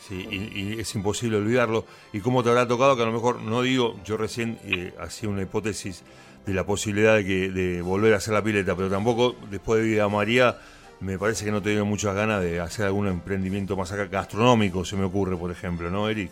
Sí, 0.00 0.26
y, 0.30 0.80
es 0.80 0.94
imposible 0.94 1.36
olvidarlo. 1.36 1.84
¿Y 2.12 2.20
cómo 2.20 2.42
te 2.42 2.48
habrá 2.48 2.66
tocado 2.66 2.96
que 2.96 3.02
a 3.02 3.06
lo 3.06 3.12
mejor, 3.12 3.40
no 3.40 3.62
digo, 3.62 3.96
yo 4.04 4.16
recién 4.16 4.58
eh, 4.64 4.94
hacía 4.98 5.28
una 5.28 5.42
hipótesis 5.42 6.02
de 6.46 6.54
la 6.54 6.64
posibilidad 6.64 7.16
de, 7.16 7.24
que, 7.24 7.50
de 7.50 7.82
volver 7.82 8.14
a 8.14 8.16
hacer 8.16 8.34
la 8.34 8.42
pileta, 8.42 8.74
pero 8.74 8.88
tampoco 8.88 9.36
después 9.50 9.82
de 9.82 9.88
Vida 9.88 10.08
María 10.08 10.56
me 11.00 11.18
parece 11.18 11.44
que 11.44 11.50
no 11.50 11.62
te 11.62 11.70
dio 11.70 11.84
muchas 11.84 12.14
ganas 12.14 12.42
de 12.42 12.60
hacer 12.60 12.86
algún 12.86 13.08
emprendimiento 13.08 13.76
más 13.76 13.92
acá 13.92 14.06
gastronómico, 14.06 14.84
se 14.84 14.96
me 14.96 15.04
ocurre, 15.04 15.36
por 15.36 15.50
ejemplo, 15.50 15.90
¿no, 15.90 16.08
Eric? 16.08 16.30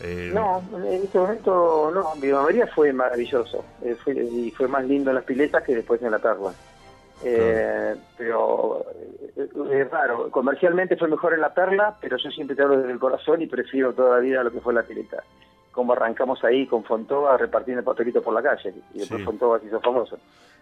Eh, 0.00 0.30
no, 0.34 0.62
en 0.76 1.04
este 1.04 1.18
momento 1.18 1.90
no, 1.94 2.20
Vida 2.20 2.42
María 2.42 2.66
fue 2.66 2.92
maravilloso 2.92 3.64
eh, 3.82 3.96
y 4.30 4.50
fue 4.50 4.68
más 4.68 4.84
lindo 4.84 5.10
en 5.10 5.16
las 5.16 5.24
piletas 5.24 5.62
que 5.62 5.74
después 5.74 6.02
en 6.02 6.10
la 6.10 6.18
perla. 6.18 6.52
Eh, 7.24 7.94
pero 8.16 8.84
es 9.70 9.90
raro, 9.90 10.30
comercialmente 10.30 10.96
fue 10.96 11.08
mejor 11.08 11.34
en 11.34 11.40
la 11.40 11.54
perla, 11.54 11.96
pero 12.00 12.16
yo 12.16 12.30
siempre 12.30 12.54
te 12.54 12.62
hablo 12.62 12.78
desde 12.78 12.92
el 12.92 12.98
corazón 12.98 13.40
y 13.42 13.46
prefiero 13.46 13.92
toda 13.94 14.16
la 14.16 14.20
vida 14.20 14.44
lo 14.44 14.52
que 14.52 14.60
fue 14.60 14.74
la 14.74 14.82
pileta. 14.82 15.22
Como 15.72 15.92
arrancamos 15.92 16.42
ahí 16.44 16.66
con 16.66 16.84
Fontova 16.84 17.36
repartiendo 17.36 17.82
papelitos 17.82 18.22
por 18.22 18.34
la 18.34 18.42
calle 18.42 18.74
y 18.94 18.98
después 18.98 19.24
Fontova 19.24 19.58
se 19.60 19.66
hizo 19.66 19.80
famoso. 19.80 20.18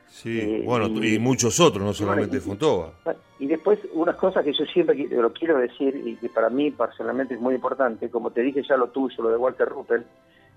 Sí, 0.09 0.63
bueno, 0.65 0.87
y, 0.87 1.19
muchos 1.19 1.59
otros, 1.59 1.85
no 1.85 1.93
solamente 1.93 2.41
Fontova. 2.41 2.93
Y 3.39 3.47
después, 3.47 3.81
unas 3.93 4.15
cosas 4.17 4.45
que 4.45 4.53
yo 4.53 4.65
siempre 4.67 4.95
lo 5.11 5.33
quiero 5.33 5.59
decir 5.59 6.01
y 6.05 6.15
que 6.17 6.29
para 6.29 6.51
mí 6.51 6.71
personalmente 6.71 7.35
es 7.35 7.41
muy 7.41 7.57
importante, 7.57 8.09
como 8.11 8.31
te 8.31 8.43
dije 8.43 8.63
ya 8.63 8.77
lo 8.77 8.89
tuyo, 8.89 9.25
lo 9.25 9.31
de 9.31 9.37
Walter 9.37 9.69
Ruppel, 9.69 10.05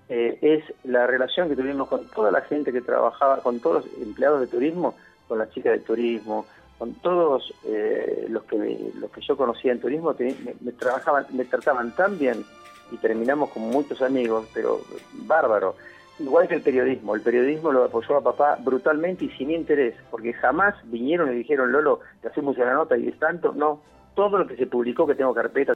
eh, 0.10 0.38
es 0.42 0.64
la 0.86 1.08
relación 1.08 1.50
que 1.50 1.56
tuvimos 1.56 1.88
con 1.88 2.08
toda 2.08 2.32
la 2.32 2.42
gente 2.42 2.72
que 2.72 2.82
trabajaba, 2.82 3.42
con 3.42 3.60
todos 3.60 3.86
los 3.86 4.02
empleados 4.02 4.42
de 4.42 4.48
turismo, 4.48 4.96
con 5.28 5.40
las 5.40 5.50
chicas 5.52 5.74
de 5.74 5.80
turismo, 5.80 6.46
con 6.78 6.94
todos 6.96 7.54
eh, 7.66 8.28
los 8.30 8.44
que 8.44 8.92
los 8.96 9.12
que 9.12 9.22
yo 9.22 9.36
conocía 9.36 9.72
en 9.72 9.82
turismo, 9.82 10.16
me, 10.62 10.72
trabajaban, 10.74 11.26
me 11.32 11.46
trataban 11.46 11.96
tan 11.96 12.18
bien 12.18 12.46
y 12.92 12.98
terminamos 12.98 13.50
con 13.50 13.64
muchos 13.64 14.02
amigos, 14.02 14.48
pero 14.54 14.82
bárbaro. 15.14 15.76
Igual 16.20 16.48
que 16.48 16.56
el 16.56 16.62
periodismo, 16.62 17.14
el 17.14 17.22
periodismo 17.22 17.72
lo 17.72 17.84
apoyó 17.84 18.18
a 18.18 18.24
papá 18.24 18.58
brutalmente 18.60 19.26
y 19.26 19.30
sin 19.32 19.52
interés, 19.52 19.96
porque 20.10 20.34
jamás 20.34 20.76
vinieron 20.86 21.32
y 21.32 21.38
dijeron, 21.38 21.72
Lolo, 21.72 22.00
te 22.22 22.28
hacemos 22.28 22.58
una 22.58 22.74
nota 22.74 22.98
y 22.98 23.08
es 23.08 23.20
tanto, 23.20 23.54
no, 23.54 23.82
todo 24.16 24.40
lo 24.40 24.48
que 24.48 24.56
se 24.56 24.66
publicó, 24.66 25.06
que 25.06 25.14
tengo 25.14 25.34
carpeta, 25.34 25.74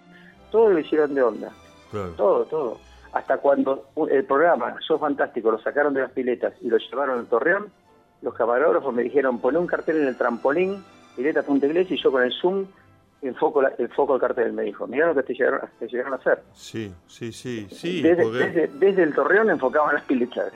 todo 0.51 0.69
lo 0.69 0.79
hicieron 0.79 1.13
de 1.13 1.21
onda, 1.21 1.51
todo, 2.17 2.45
todo. 2.45 2.77
Hasta 3.13 3.37
cuando 3.37 3.87
el 4.09 4.23
programa 4.23 4.75
Sos 4.81 4.99
Fantástico 4.99 5.51
lo 5.51 5.59
sacaron 5.59 5.93
de 5.93 6.01
las 6.01 6.11
piletas 6.11 6.53
y 6.61 6.69
lo 6.69 6.77
llevaron 6.77 7.19
al 7.19 7.27
Torreón, 7.27 7.67
los 8.21 8.33
camarógrafos 8.33 8.93
me 8.93 9.03
dijeron, 9.03 9.39
pon 9.39 9.57
un 9.57 9.67
cartel 9.67 9.97
en 9.97 10.07
el 10.07 10.17
trampolín, 10.17 10.83
pileta 11.15 11.43
Punta 11.43 11.65
Iglesia, 11.65 11.95
y 11.95 12.01
yo 12.01 12.11
con 12.11 12.23
el 12.23 12.31
zoom 12.31 12.65
enfoco 13.21 13.61
el 13.61 13.89
foco 13.89 14.13
del 14.13 14.21
cartel, 14.21 14.53
me 14.53 14.63
dijo. 14.63 14.87
Mirá 14.87 15.07
lo 15.07 15.15
que 15.15 15.23
te 15.23 15.33
llegaron, 15.33 15.61
llegaron 15.79 16.13
a 16.13 16.15
hacer. 16.15 16.41
Sí, 16.53 16.91
sí, 17.07 17.31
sí, 17.31 17.67
sí. 17.71 18.01
Desde, 18.01 19.03
el 19.03 19.13
torreón 19.13 19.49
enfocaban 19.49 19.95
las 19.95 20.03
piletas. 20.03 20.51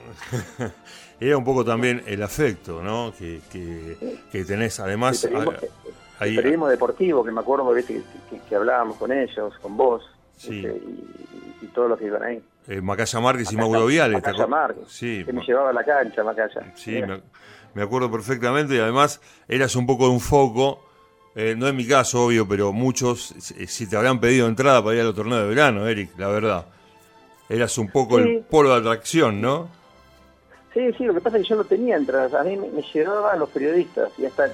Era 1.20 1.38
un 1.38 1.46
poco 1.46 1.64
también 1.64 2.02
el 2.08 2.22
afecto, 2.24 2.82
¿no? 2.82 3.14
Que, 3.18 3.40
que, 3.52 4.46
tenés, 4.46 4.80
además... 4.80 5.24
El 6.22 6.36
periodismo, 6.36 6.68
deportivo, 6.70 7.26
que 7.26 7.32
me 7.32 7.42
acuerdo 7.42 7.74
que, 7.74 8.02
que, 8.48 8.56
hablábamos 8.56 8.96
con 8.96 9.12
ellos, 9.12 9.54
con 9.62 9.76
vos, 9.76 10.02
sí. 10.38 10.66
Este, 10.66 10.82
y, 11.62 11.68
todos 11.74 11.90
los 11.90 12.00
que 12.00 12.06
iban 12.06 12.24
ahí. 12.24 12.42
Eh, 12.68 12.82
Macaya 12.82 13.20
Márquez 13.20 13.52
y 13.52 13.58
Mauro 13.58 13.86
Viales. 13.86 14.22
Macaya 14.22 14.48
Márquez, 14.48 14.86
sí. 14.88 15.24
que 15.26 15.34
me 15.34 15.44
llevaba 15.46 15.70
a 15.70 15.74
la 15.74 15.84
cancha, 15.84 16.24
Macaya. 16.24 16.74
Sí, 16.76 17.02
me, 17.02 17.22
me, 17.74 17.84
acuerdo 17.84 18.12
perfectamente 18.12 18.76
y 18.76 18.80
además 18.80 19.22
eras 19.48 19.76
un 19.76 19.86
poco 19.86 20.06
de 20.06 20.12
un 20.12 20.20
foco 20.20 20.86
eh, 21.38 21.54
no 21.58 21.68
es 21.68 21.74
mi 21.74 21.86
caso, 21.86 22.26
obvio, 22.26 22.48
pero 22.48 22.72
muchos, 22.72 23.36
si 23.68 23.88
te 23.88 23.98
habrán 23.98 24.22
pedido 24.22 24.48
entrada 24.48 24.82
para 24.82 24.96
ir 24.96 25.02
a 25.02 25.04
los 25.04 25.16
torneos 25.16 25.42
de 25.42 25.50
verano, 25.50 25.86
Eric, 25.86 26.12
la 26.18 26.30
verdad. 26.30 26.66
Eras 27.50 27.78
un 27.78 27.90
poco 27.90 28.20
el 28.20 28.40
polo 28.50 28.70
de 28.70 28.80
atracción, 28.80 29.42
¿no? 29.42 29.68
Sí, 30.76 30.92
sí, 30.98 31.06
lo 31.06 31.14
que 31.14 31.22
pasa 31.22 31.38
es 31.38 31.44
que 31.44 31.50
yo 31.50 31.56
no 31.56 31.64
tenía 31.64 31.96
entradas. 31.96 32.34
A 32.34 32.44
mí 32.44 32.58
me, 32.58 32.68
me 32.68 32.82
llevaban 32.82 33.40
los 33.40 33.50
periodistas 33.50 34.12
y 34.20 34.26
hasta 34.26 34.52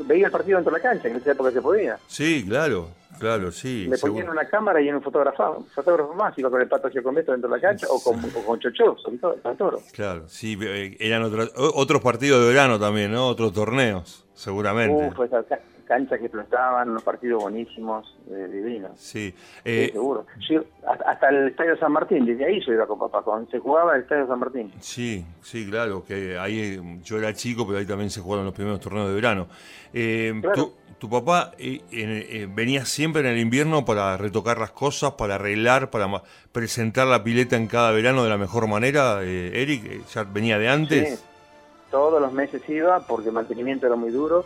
veía 0.00 0.26
el 0.26 0.32
partido 0.32 0.56
dentro 0.56 0.74
de 0.74 0.80
la 0.80 0.82
cancha, 0.82 1.06
en 1.06 1.14
esa 1.14 1.30
época 1.30 1.52
se 1.52 1.62
podía. 1.62 1.96
Sí, 2.08 2.44
claro, 2.44 2.88
claro, 3.20 3.52
sí. 3.52 3.86
Me 3.88 3.96
ponían 3.96 4.30
una 4.30 4.48
cámara 4.48 4.80
y 4.80 4.88
en 4.88 4.96
un 4.96 5.02
fotógrafo, 5.02 5.64
fotógrafo 5.72 6.12
más, 6.14 6.36
iba 6.36 6.50
con 6.50 6.60
el 6.60 6.66
pato 6.66 6.88
Giacometto 6.88 7.30
dentro 7.30 7.48
de 7.48 7.56
la 7.56 7.62
cancha 7.62 7.86
o 7.88 8.02
con, 8.02 8.18
o 8.18 8.44
con 8.44 8.58
Chocho, 8.58 8.96
Toro. 9.56 9.80
Claro, 9.92 10.28
sí, 10.28 10.58
eh, 10.60 10.96
eran 10.98 11.22
otros, 11.22 11.52
otros 11.54 12.02
partidos 12.02 12.42
de 12.42 12.48
verano 12.48 12.80
también, 12.80 13.12
¿no? 13.12 13.28
Otros 13.28 13.52
torneos, 13.52 14.26
seguramente. 14.34 15.06
Uh, 15.06 15.12
pues 15.14 15.32
acá, 15.32 15.60
canchas 15.90 16.20
que 16.20 16.26
explotaban, 16.26 16.88
unos 16.88 17.02
partidos 17.02 17.42
buenísimos, 17.42 18.16
eh, 18.30 18.46
divinos. 18.48 18.92
Sí, 18.94 19.34
eh, 19.64 19.90
seguro. 19.92 20.24
hasta 21.04 21.30
el 21.30 21.48
Estadio 21.48 21.76
San 21.78 21.90
Martín, 21.90 22.24
desde 22.24 22.44
ahí 22.44 22.64
yo 22.64 22.72
iba 22.72 22.86
con 22.86 22.96
papá, 22.96 23.22
cuando 23.22 23.50
se 23.50 23.58
jugaba 23.58 23.96
el 23.96 24.02
Estadio 24.02 24.28
San 24.28 24.38
Martín. 24.38 24.72
Sí, 24.78 25.26
sí, 25.42 25.68
claro, 25.68 26.04
que 26.04 26.38
ahí 26.38 27.00
yo 27.02 27.18
era 27.18 27.34
chico, 27.34 27.66
pero 27.66 27.80
ahí 27.80 27.86
también 27.86 28.08
se 28.08 28.20
jugaron 28.20 28.44
los 28.44 28.54
primeros 28.54 28.78
torneos 28.78 29.08
de 29.08 29.14
verano. 29.16 29.48
Eh, 29.92 30.32
tu, 31.00 31.10
papá 31.10 31.54
venía 31.58 32.84
siempre 32.84 33.22
en 33.22 33.26
el 33.26 33.38
invierno 33.38 33.84
para 33.84 34.16
retocar 34.16 34.58
las 34.58 34.70
cosas, 34.70 35.14
para 35.14 35.34
arreglar, 35.34 35.90
para 35.90 36.22
presentar 36.52 37.08
la 37.08 37.24
pileta 37.24 37.56
en 37.56 37.66
cada 37.66 37.90
verano 37.90 38.22
de 38.22 38.30
la 38.30 38.38
mejor 38.38 38.68
manera. 38.68 39.24
Eric, 39.24 40.06
¿ya 40.06 40.22
venía 40.22 40.56
de 40.56 40.68
antes? 40.68 41.18
Sí. 41.18 41.24
Todos 41.90 42.22
los 42.22 42.32
meses 42.32 42.62
iba 42.68 43.00
porque 43.00 43.30
el 43.30 43.34
mantenimiento 43.34 43.88
era 43.88 43.96
muy 43.96 44.10
duro 44.10 44.44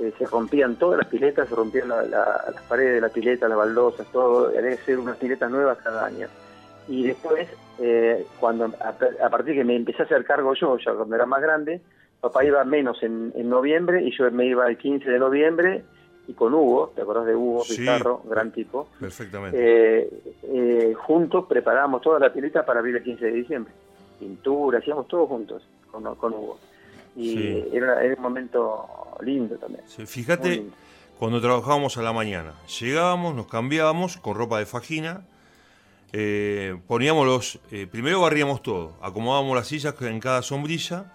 eh, 0.00 0.12
se 0.18 0.26
rompían 0.26 0.76
todas 0.76 0.98
las 0.98 1.08
piletas, 1.08 1.48
se 1.48 1.54
rompían 1.54 1.88
las 1.88 2.62
paredes 2.68 2.94
de 2.96 3.00
la 3.00 3.08
pileta, 3.08 3.48
las 3.48 3.58
baldosas, 3.58 4.06
todo, 4.10 4.48
debe 4.48 4.76
ser 4.78 4.98
unas 4.98 5.16
piletas 5.16 5.50
nuevas 5.50 5.78
cada 5.82 6.06
año. 6.06 6.26
Y 6.88 7.06
después, 7.06 7.48
eh, 7.78 8.26
cuando 8.40 8.64
a, 8.64 9.30
partir 9.30 9.54
de 9.54 9.54
que 9.54 9.64
me 9.64 9.76
empecé 9.76 10.02
a 10.02 10.04
hacer 10.06 10.24
cargo 10.24 10.52
yo, 10.54 10.76
ya 10.78 10.92
cuando 10.92 11.14
era 11.14 11.26
más 11.26 11.40
grande, 11.40 11.80
papá 12.20 12.44
iba 12.44 12.64
menos 12.64 13.02
en, 13.02 13.32
noviembre 13.48 14.02
y 14.02 14.16
yo 14.16 14.28
me 14.32 14.46
iba 14.46 14.66
el 14.68 14.76
15 14.76 15.08
de 15.08 15.18
noviembre 15.18 15.84
y 16.26 16.32
con 16.32 16.54
Hugo, 16.54 16.92
¿te 16.94 17.02
acordás 17.02 17.26
de 17.26 17.36
Hugo 17.36 17.62
Pizarro? 17.62 18.22
gran 18.24 18.50
tipo. 18.50 18.88
Perfectamente. 18.98 20.10
Eh, 20.42 20.94
juntos 20.94 21.46
preparábamos 21.48 22.02
toda 22.02 22.18
la 22.18 22.32
pileta 22.32 22.66
para 22.66 22.80
abrir 22.80 22.96
el 22.96 23.02
15 23.02 23.26
de 23.26 23.32
diciembre. 23.32 23.72
Pintura, 24.18 24.78
hacíamos 24.78 25.06
todo 25.06 25.26
juntos 25.26 25.62
con, 25.90 26.02
con 26.16 26.32
Hugo 26.32 26.58
y 27.16 27.62
era, 27.72 28.00
un 28.16 28.22
momento 28.22 29.16
lindo 29.20 29.56
también. 29.56 29.84
fíjate, 29.86 30.64
cuando 31.18 31.40
trabajábamos 31.40 31.96
a 31.96 32.02
la 32.02 32.12
mañana, 32.12 32.54
llegábamos, 32.80 33.34
nos 33.34 33.46
cambiábamos 33.46 34.16
con 34.16 34.36
ropa 34.36 34.58
de 34.58 34.66
fajina, 34.66 35.24
eh, 36.12 36.76
poníamos 36.86 37.26
los, 37.26 37.58
eh, 37.70 37.86
primero 37.90 38.20
barríamos 38.20 38.62
todo, 38.62 38.96
acomodábamos 39.00 39.56
las 39.56 39.68
sillas 39.68 39.94
en 40.00 40.20
cada 40.20 40.42
sombrilla, 40.42 41.12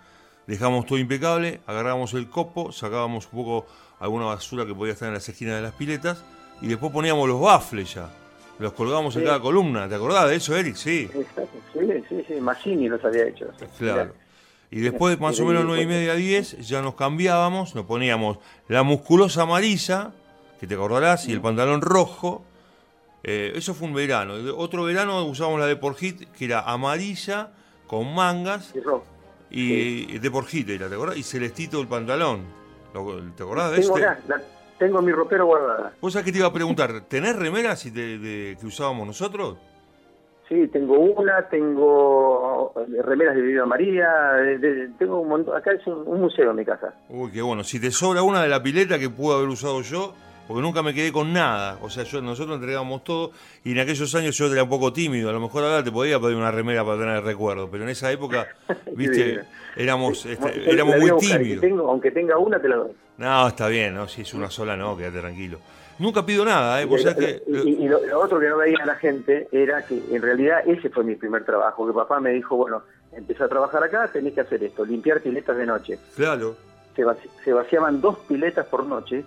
dejábamos 0.47 0.85
todo 0.85 0.97
impecable, 0.97 1.61
agarrábamos 1.67 2.13
el 2.13 2.29
copo, 2.29 2.71
sacábamos 2.71 3.25
un 3.31 3.43
poco 3.43 3.67
alguna 3.99 4.25
basura 4.25 4.65
que 4.65 4.73
podía 4.73 4.93
estar 4.93 5.07
en 5.07 5.13
las 5.13 5.27
esquinas 5.27 5.55
de 5.55 5.61
las 5.61 5.73
piletas 5.73 6.23
y 6.61 6.67
después 6.67 6.91
poníamos 6.91 7.27
los 7.27 7.39
bafles 7.39 7.93
ya. 7.93 8.09
Los 8.57 8.73
colgábamos 8.73 9.15
en 9.15 9.23
cada 9.23 9.39
columna, 9.39 9.87
¿te 9.87 9.95
acordás 9.95 10.27
de 10.27 10.35
eso, 10.35 10.53
Eric? 10.53 10.75
Sí. 10.75 11.09
Sí, 11.13 11.23
sí, 12.09 12.25
sí, 12.27 12.33
Massini 12.41 12.89
los 12.89 13.03
había 13.05 13.27
hecho. 13.27 13.47
Claro. 13.77 14.13
Y 14.71 14.81
después, 14.81 15.19
más 15.19 15.39
o 15.39 15.45
menos 15.45 15.65
nueve 15.65 15.83
y 15.83 15.87
media, 15.87 16.13
diez, 16.13 16.57
ya 16.59 16.81
nos 16.81 16.95
cambiábamos, 16.95 17.73
nos 17.73 17.85
poníamos 17.85 18.37
la 18.67 18.83
musculosa 18.83 19.43
amarilla, 19.43 20.11
que 20.59 20.67
te 20.67 20.75
acordarás, 20.75 21.27
y 21.27 21.31
el 21.31 21.41
pantalón 21.41 21.81
rojo. 21.81 22.43
Eh, 23.23 23.53
eso 23.55 23.73
fue 23.73 23.87
un 23.87 23.93
verano. 23.95 24.35
Otro 24.55 24.83
verano 24.83 25.25
usábamos 25.25 25.59
la 25.59 25.65
de 25.65 25.75
Porjit, 25.75 26.31
que 26.31 26.45
era 26.45 26.61
amarilla, 26.61 27.51
con 27.87 28.13
mangas. 28.13 28.73
Y, 29.49 30.15
y 30.15 30.19
de 30.19 30.31
Porjit 30.31 30.69
era, 30.69 30.87
¿te 30.87 30.95
acordás? 30.95 31.17
Y 31.17 31.23
celestito 31.23 31.81
el 31.81 31.87
pantalón. 31.87 32.59
¿Te 33.35 33.43
acordás 33.43 33.71
de 33.71 33.81
tengo 33.81 33.97
este? 33.97 34.33
tengo 34.77 35.01
mi 35.01 35.11
ropero 35.11 35.45
guardada. 35.45 35.93
¿Vos 36.01 36.13
sabés 36.13 36.25
que 36.25 36.31
te 36.31 36.39
iba 36.39 36.47
a 36.47 36.53
preguntar? 36.53 37.01
¿Tenés 37.01 37.35
remeras 37.35 37.83
de, 37.93 38.57
que 38.59 38.65
usábamos 38.65 39.05
nosotros? 39.05 39.57
Sí, 40.49 40.67
tengo 40.69 40.97
una, 40.97 41.47
tengo 41.47 42.73
eh, 42.75 43.03
remeras 43.03 43.35
de 43.35 43.41
Viva 43.43 43.67
María, 43.67 44.09
tengo 44.97 45.21
un 45.21 45.29
montón, 45.29 45.55
acá 45.55 45.73
es 45.73 45.85
un, 45.85 46.19
museo 46.19 46.49
en 46.49 46.55
mi 46.55 46.65
casa. 46.65 46.95
Uy, 47.07 47.31
qué 47.31 47.43
bueno. 47.43 47.63
Si 47.63 47.79
te 47.79 47.91
sobra 47.91 48.23
una 48.23 48.41
de 48.41 48.49
la 48.49 48.63
pileta 48.63 48.97
que 48.97 49.11
pude 49.11 49.35
haber 49.35 49.47
usado 49.47 49.83
yo, 49.83 50.15
porque 50.47 50.63
nunca 50.63 50.81
me 50.81 50.95
quedé 50.95 51.11
con 51.11 51.31
nada. 51.31 51.77
O 51.83 51.89
sea, 51.91 52.03
yo, 52.03 52.19
nosotros 52.23 52.55
entregábamos 52.55 53.03
todo 53.03 53.29
y 53.63 53.73
en 53.73 53.79
aquellos 53.79 54.15
años 54.15 54.35
yo 54.35 54.51
era 54.51 54.63
un 54.63 54.69
poco 54.69 54.91
tímido. 54.91 55.29
A 55.29 55.33
lo 55.33 55.39
mejor 55.39 55.63
ahora 55.63 55.83
te 55.83 55.91
podía 55.91 56.19
pedir 56.19 56.35
una 56.35 56.49
remera 56.49 56.83
para 56.83 56.97
tener 56.97 57.17
el 57.17 57.23
recuerdo, 57.23 57.69
pero 57.69 57.83
en 57.83 57.91
esa 57.91 58.11
época, 58.11 58.47
viste, 58.95 59.41
éramos, 59.77 60.25
este, 60.25 60.67
éramos 60.67 60.97
muy 60.97 61.11
tímidos. 61.19 61.63
aunque 61.87 62.09
tenga 62.09 62.39
una, 62.39 62.59
te 62.59 62.69
la 62.69 62.77
doy. 62.77 62.91
No, 63.19 63.49
está 63.49 63.67
bien, 63.67 63.93
¿no? 63.93 64.07
si 64.07 64.21
es 64.21 64.33
una 64.33 64.49
sola, 64.49 64.77
no, 64.77 64.95
quédate 64.95 65.19
tranquilo. 65.19 65.59
Nunca 65.99 66.25
pido 66.25 66.45
nada, 66.45 66.81
¿eh? 66.81 66.87
Y, 67.47 67.87
lo, 67.89 67.99
otro 68.17 68.39
que 68.39 68.47
no 68.47 68.55
veía 68.55 68.85
la 68.85 68.95
gente 68.95 69.49
era 69.51 69.85
que 69.85 70.01
en 70.09 70.21
realidad 70.21 70.61
ese 70.65 70.89
fue 70.89 71.03
mi 71.03 71.15
primer 71.15 71.43
trabajo, 71.43 71.85
que 71.85 71.91
papá 71.91 72.21
me 72.21 72.31
dijo, 72.31 72.55
bueno, 72.55 72.83
empecé 73.11 73.43
a 73.43 73.49
trabajar 73.49 73.83
acá, 73.83 74.07
tenés 74.07 74.33
que 74.33 74.39
hacer 74.39 74.63
esto, 74.63 74.85
limpiar 74.85 75.19
piletas 75.19 75.57
de 75.57 75.65
noche. 75.65 75.99
Claro. 76.15 76.55
Se, 77.43 77.51
vaciaban 77.53 77.99
dos 77.99 78.17
piletas 78.19 78.65
por 78.67 78.85
noche 78.85 79.25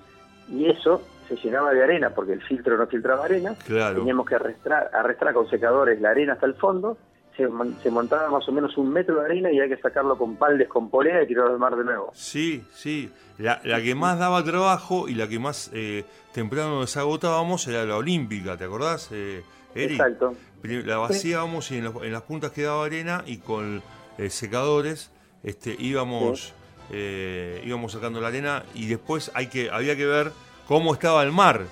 y 0.49 0.71
eso 0.71 1.03
se 1.29 1.37
llenaba 1.37 1.73
de 1.73 1.83
arena 1.83 2.11
porque 2.11 2.33
el 2.33 2.43
filtro 2.43 2.79
no 2.79 2.87
filtraba 2.87 3.27
arena. 3.27 3.55
Claro. 3.67 3.99
Teníamos 3.99 4.27
que 4.27 4.37
arrastrar, 4.37 4.91
arrastrar 4.95 5.35
con 5.35 5.49
secadores 5.51 6.01
la 6.01 6.11
arena 6.11 6.33
hasta 6.33 6.47
el 6.47 6.55
fondo. 6.55 6.97
Se, 7.37 7.47
mon- 7.49 7.77
se 7.83 7.91
montaba 7.91 8.29
más 8.31 8.47
o 8.49 8.53
menos 8.53 8.77
un 8.77 8.93
metro 8.93 9.17
de 9.21 9.25
arena 9.25 9.51
y 9.51 9.59
hay 9.61 9.69
que 9.69 9.79
sacarlo 9.79 10.17
con 10.19 10.37
paldes, 10.37 10.69
con 10.69 10.91
polea 10.91 11.23
y 11.23 11.27
tirarlo 11.27 11.53
al 11.53 11.59
mar 11.59 11.75
de 11.77 11.85
nuevo. 11.85 12.11
Sí, 12.15 12.63
sí. 12.75 13.11
La, 13.39 13.61
la 13.65 13.81
que 13.83 13.95
más 13.95 14.19
daba 14.19 14.45
trabajo 14.45 15.09
y 15.09 15.15
la 15.15 15.27
que 15.29 15.39
más 15.39 15.71
eh, 15.73 16.05
temprano 16.33 16.79
nos 16.81 16.97
agotábamos 16.97 17.67
era 17.69 17.85
la 17.85 17.97
olímpica, 17.97 18.57
¿te 18.57 18.65
acordás, 18.65 19.09
eh, 19.13 19.43
Eric? 19.75 19.93
Exacto. 19.93 20.35
La 20.63 20.99
vaciábamos 20.99 21.71
y 21.73 21.79
en, 21.79 21.85
los- 21.85 22.03
en 22.05 22.13
las 22.13 22.23
puntas 22.23 22.53
quedaba 22.53 22.85
arena 22.85 23.25
y 23.27 23.39
con 23.39 23.83
eh, 24.19 24.31
secadores 24.31 25.11
este, 25.43 25.75
íbamos, 25.79 26.53
eh, 26.91 27.63
íbamos 27.65 27.93
sacando 27.93 28.21
la 28.21 28.29
arena 28.29 28.63
y 28.75 28.87
después 28.87 29.31
hay 29.35 29.47
que, 29.49 29.71
había 29.71 29.97
que 29.97 30.07
ver 30.07 30.31
cómo 30.69 30.93
estaba 30.93 31.23
el 31.23 31.33
mar, 31.33 31.63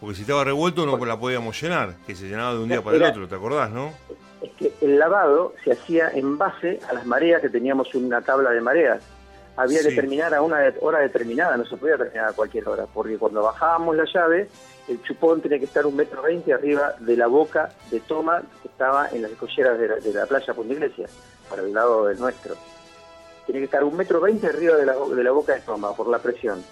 porque 0.00 0.16
si 0.16 0.22
estaba 0.22 0.44
revuelto 0.44 0.84
no 0.84 0.98
la 1.06 1.18
podíamos 1.18 1.58
llenar, 1.62 1.94
que 2.06 2.14
se 2.14 2.28
llenaba 2.28 2.52
de 2.54 2.58
un 2.58 2.68
día 2.68 2.82
para 2.82 2.96
el 2.96 3.02
otro, 3.04 3.28
¿te 3.28 3.34
acordás, 3.36 3.70
no? 3.70 3.92
El 4.84 4.98
lavado 4.98 5.54
se 5.64 5.72
hacía 5.72 6.10
en 6.10 6.36
base 6.36 6.78
a 6.86 6.92
las 6.92 7.06
mareas, 7.06 7.40
que 7.40 7.48
teníamos 7.48 7.94
una 7.94 8.20
tabla 8.20 8.50
de 8.50 8.60
mareas. 8.60 9.00
Había 9.56 9.78
Sí. 9.78 9.88
que 9.88 9.94
terminar 9.94 10.34
a 10.34 10.42
una 10.42 10.58
hora 10.82 10.98
determinada, 10.98 11.56
no 11.56 11.64
se 11.64 11.78
podía 11.78 11.96
terminar 11.96 12.28
a 12.28 12.32
cualquier 12.34 12.68
hora, 12.68 12.84
porque 12.92 13.16
cuando 13.16 13.42
bajábamos 13.42 13.96
la 13.96 14.04
llave, 14.04 14.46
el 14.86 15.02
chupón 15.02 15.40
tenía 15.40 15.58
que 15.58 15.64
estar 15.64 15.86
un 15.86 15.96
metro 15.96 16.20
veinte 16.20 16.52
arriba 16.52 16.92
de 16.98 17.16
la 17.16 17.28
boca 17.28 17.70
de 17.90 18.00
toma 18.00 18.42
que 18.60 18.68
estaba 18.68 19.08
en 19.08 19.22
las 19.22 19.30
escolleras 19.30 19.78
de 19.78 19.88
la, 19.88 19.94
de 19.96 20.12
la 20.12 20.26
playa 20.26 20.52
Punta 20.52 20.74
Iglesia, 20.74 21.06
para 21.48 21.62
el 21.62 21.72
lado 21.72 22.04
del 22.04 22.18
nuestro. 22.18 22.54
Tiene 23.46 23.60
que 23.60 23.64
estar 23.64 23.84
un 23.84 23.96
metro 23.96 24.20
veinte 24.20 24.48
arriba 24.48 24.76
de 24.76 24.84
la, 24.84 24.96
de 24.96 25.24
la 25.24 25.30
boca 25.30 25.54
de 25.54 25.60
toma, 25.60 25.96
por 25.96 26.08
la 26.08 26.18
presión. 26.18 26.62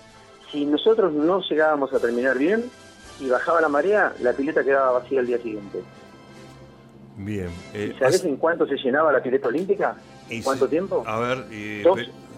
Si 0.50 0.66
nosotros 0.66 1.14
no 1.14 1.40
llegábamos 1.40 1.94
a 1.94 1.98
terminar 1.98 2.36
bien 2.36 2.70
y 3.20 3.30
bajaba 3.30 3.62
la 3.62 3.68
marea, 3.68 4.12
la 4.20 4.34
pileta 4.34 4.62
quedaba 4.62 4.98
vacía 4.98 5.20
el 5.20 5.28
día 5.28 5.38
siguiente. 5.38 5.80
Bien. 7.24 7.48
eh, 7.74 7.92
¿Y 7.94 7.98
sabés 7.98 8.24
en 8.24 8.36
cuánto 8.36 8.66
se 8.66 8.76
llenaba 8.76 9.12
la 9.12 9.22
pileta 9.22 9.48
olímpica? 9.48 9.96
y 10.28 10.36
¿En 10.36 10.42
cuánto 10.42 10.68
tiempo? 10.68 11.02
A 11.06 11.18
ver, 11.18 11.46
eh, 11.50 11.82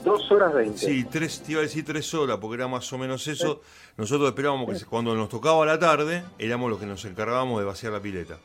Dos, 0.04 0.30
horas 0.30 0.52
veinte. 0.52 0.76
Sí, 0.78 1.04
tres, 1.04 1.40
te 1.42 1.52
iba 1.52 1.60
a 1.60 1.62
decir 1.62 1.82
tres 1.82 2.12
horas, 2.12 2.36
porque 2.38 2.56
era 2.56 2.68
más 2.68 2.92
o 2.92 2.98
menos 2.98 3.26
eso. 3.26 3.62
Nosotros 3.96 4.28
esperábamos 4.28 4.68
que 4.78 4.84
cuando 4.84 5.14
nos 5.14 5.30
tocaba 5.30 5.64
la 5.64 5.78
tarde, 5.78 6.22
éramos 6.38 6.68
los 6.68 6.78
que 6.78 6.84
nos 6.84 7.02
encargábamos 7.06 7.58
de 7.58 7.64
vaciar 7.64 7.92
la 7.92 8.00
pileta. 8.00 8.36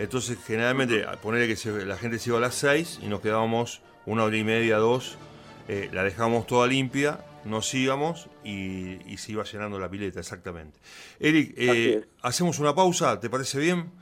Entonces, 0.00 0.36
generalmente, 0.44 1.04
ponerle 1.22 1.46
que 1.46 1.54
se- 1.54 1.86
la 1.86 1.96
gente 1.96 2.18
se 2.18 2.30
iba 2.30 2.38
a 2.38 2.40
las 2.40 2.56
seis 2.56 2.98
y 3.00 3.06
nos 3.06 3.20
quedábamos 3.20 3.82
una 4.04 4.24
hora 4.24 4.36
y 4.36 4.42
media, 4.42 4.78
dos, 4.78 5.16
eh, 5.68 5.88
la 5.92 6.02
dejábamos 6.02 6.46
toda 6.48 6.66
limpia, 6.66 7.20
nos 7.44 7.72
íbamos 7.72 8.28
y, 8.42 8.98
y 9.10 9.16
se 9.18 9.30
iba 9.32 9.44
llenando 9.44 9.78
la 9.78 9.88
pileta, 9.88 10.18
exactamente. 10.18 10.76
Eric, 11.20 11.54
eh, 11.56 12.04
hacemos 12.22 12.58
una 12.58 12.74
pausa, 12.74 13.20
¿te 13.20 13.30
parece 13.30 13.60
bien? 13.60 13.92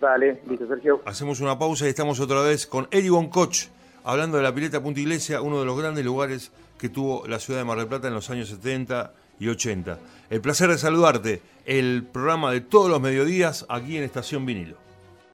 Dale, 0.00 0.42
listo, 0.48 0.66
Sergio. 0.66 1.00
Hacemos 1.06 1.40
una 1.40 1.58
pausa 1.58 1.86
y 1.86 1.88
estamos 1.88 2.20
otra 2.20 2.42
vez 2.42 2.66
con 2.66 2.86
Eric 2.90 3.10
Boncoch, 3.10 3.68
hablando 4.04 4.36
de 4.36 4.42
la 4.42 4.54
pileta 4.54 4.82
Punta 4.82 5.00
Iglesia, 5.00 5.40
uno 5.40 5.60
de 5.60 5.64
los 5.64 5.78
grandes 5.78 6.04
lugares 6.04 6.52
que 6.78 6.88
tuvo 6.88 7.26
la 7.26 7.38
ciudad 7.38 7.60
de 7.60 7.64
Mar 7.64 7.78
del 7.78 7.86
Plata 7.86 8.08
en 8.08 8.14
los 8.14 8.28
años 8.28 8.48
70 8.48 9.12
y 9.40 9.48
80. 9.48 9.98
El 10.28 10.40
placer 10.40 10.68
de 10.68 10.78
saludarte, 10.78 11.40
el 11.64 12.06
programa 12.12 12.52
de 12.52 12.60
todos 12.60 12.90
los 12.90 13.00
mediodías 13.00 13.64
aquí 13.68 13.96
en 13.96 14.04
Estación 14.04 14.44
Vinilo. 14.44 14.85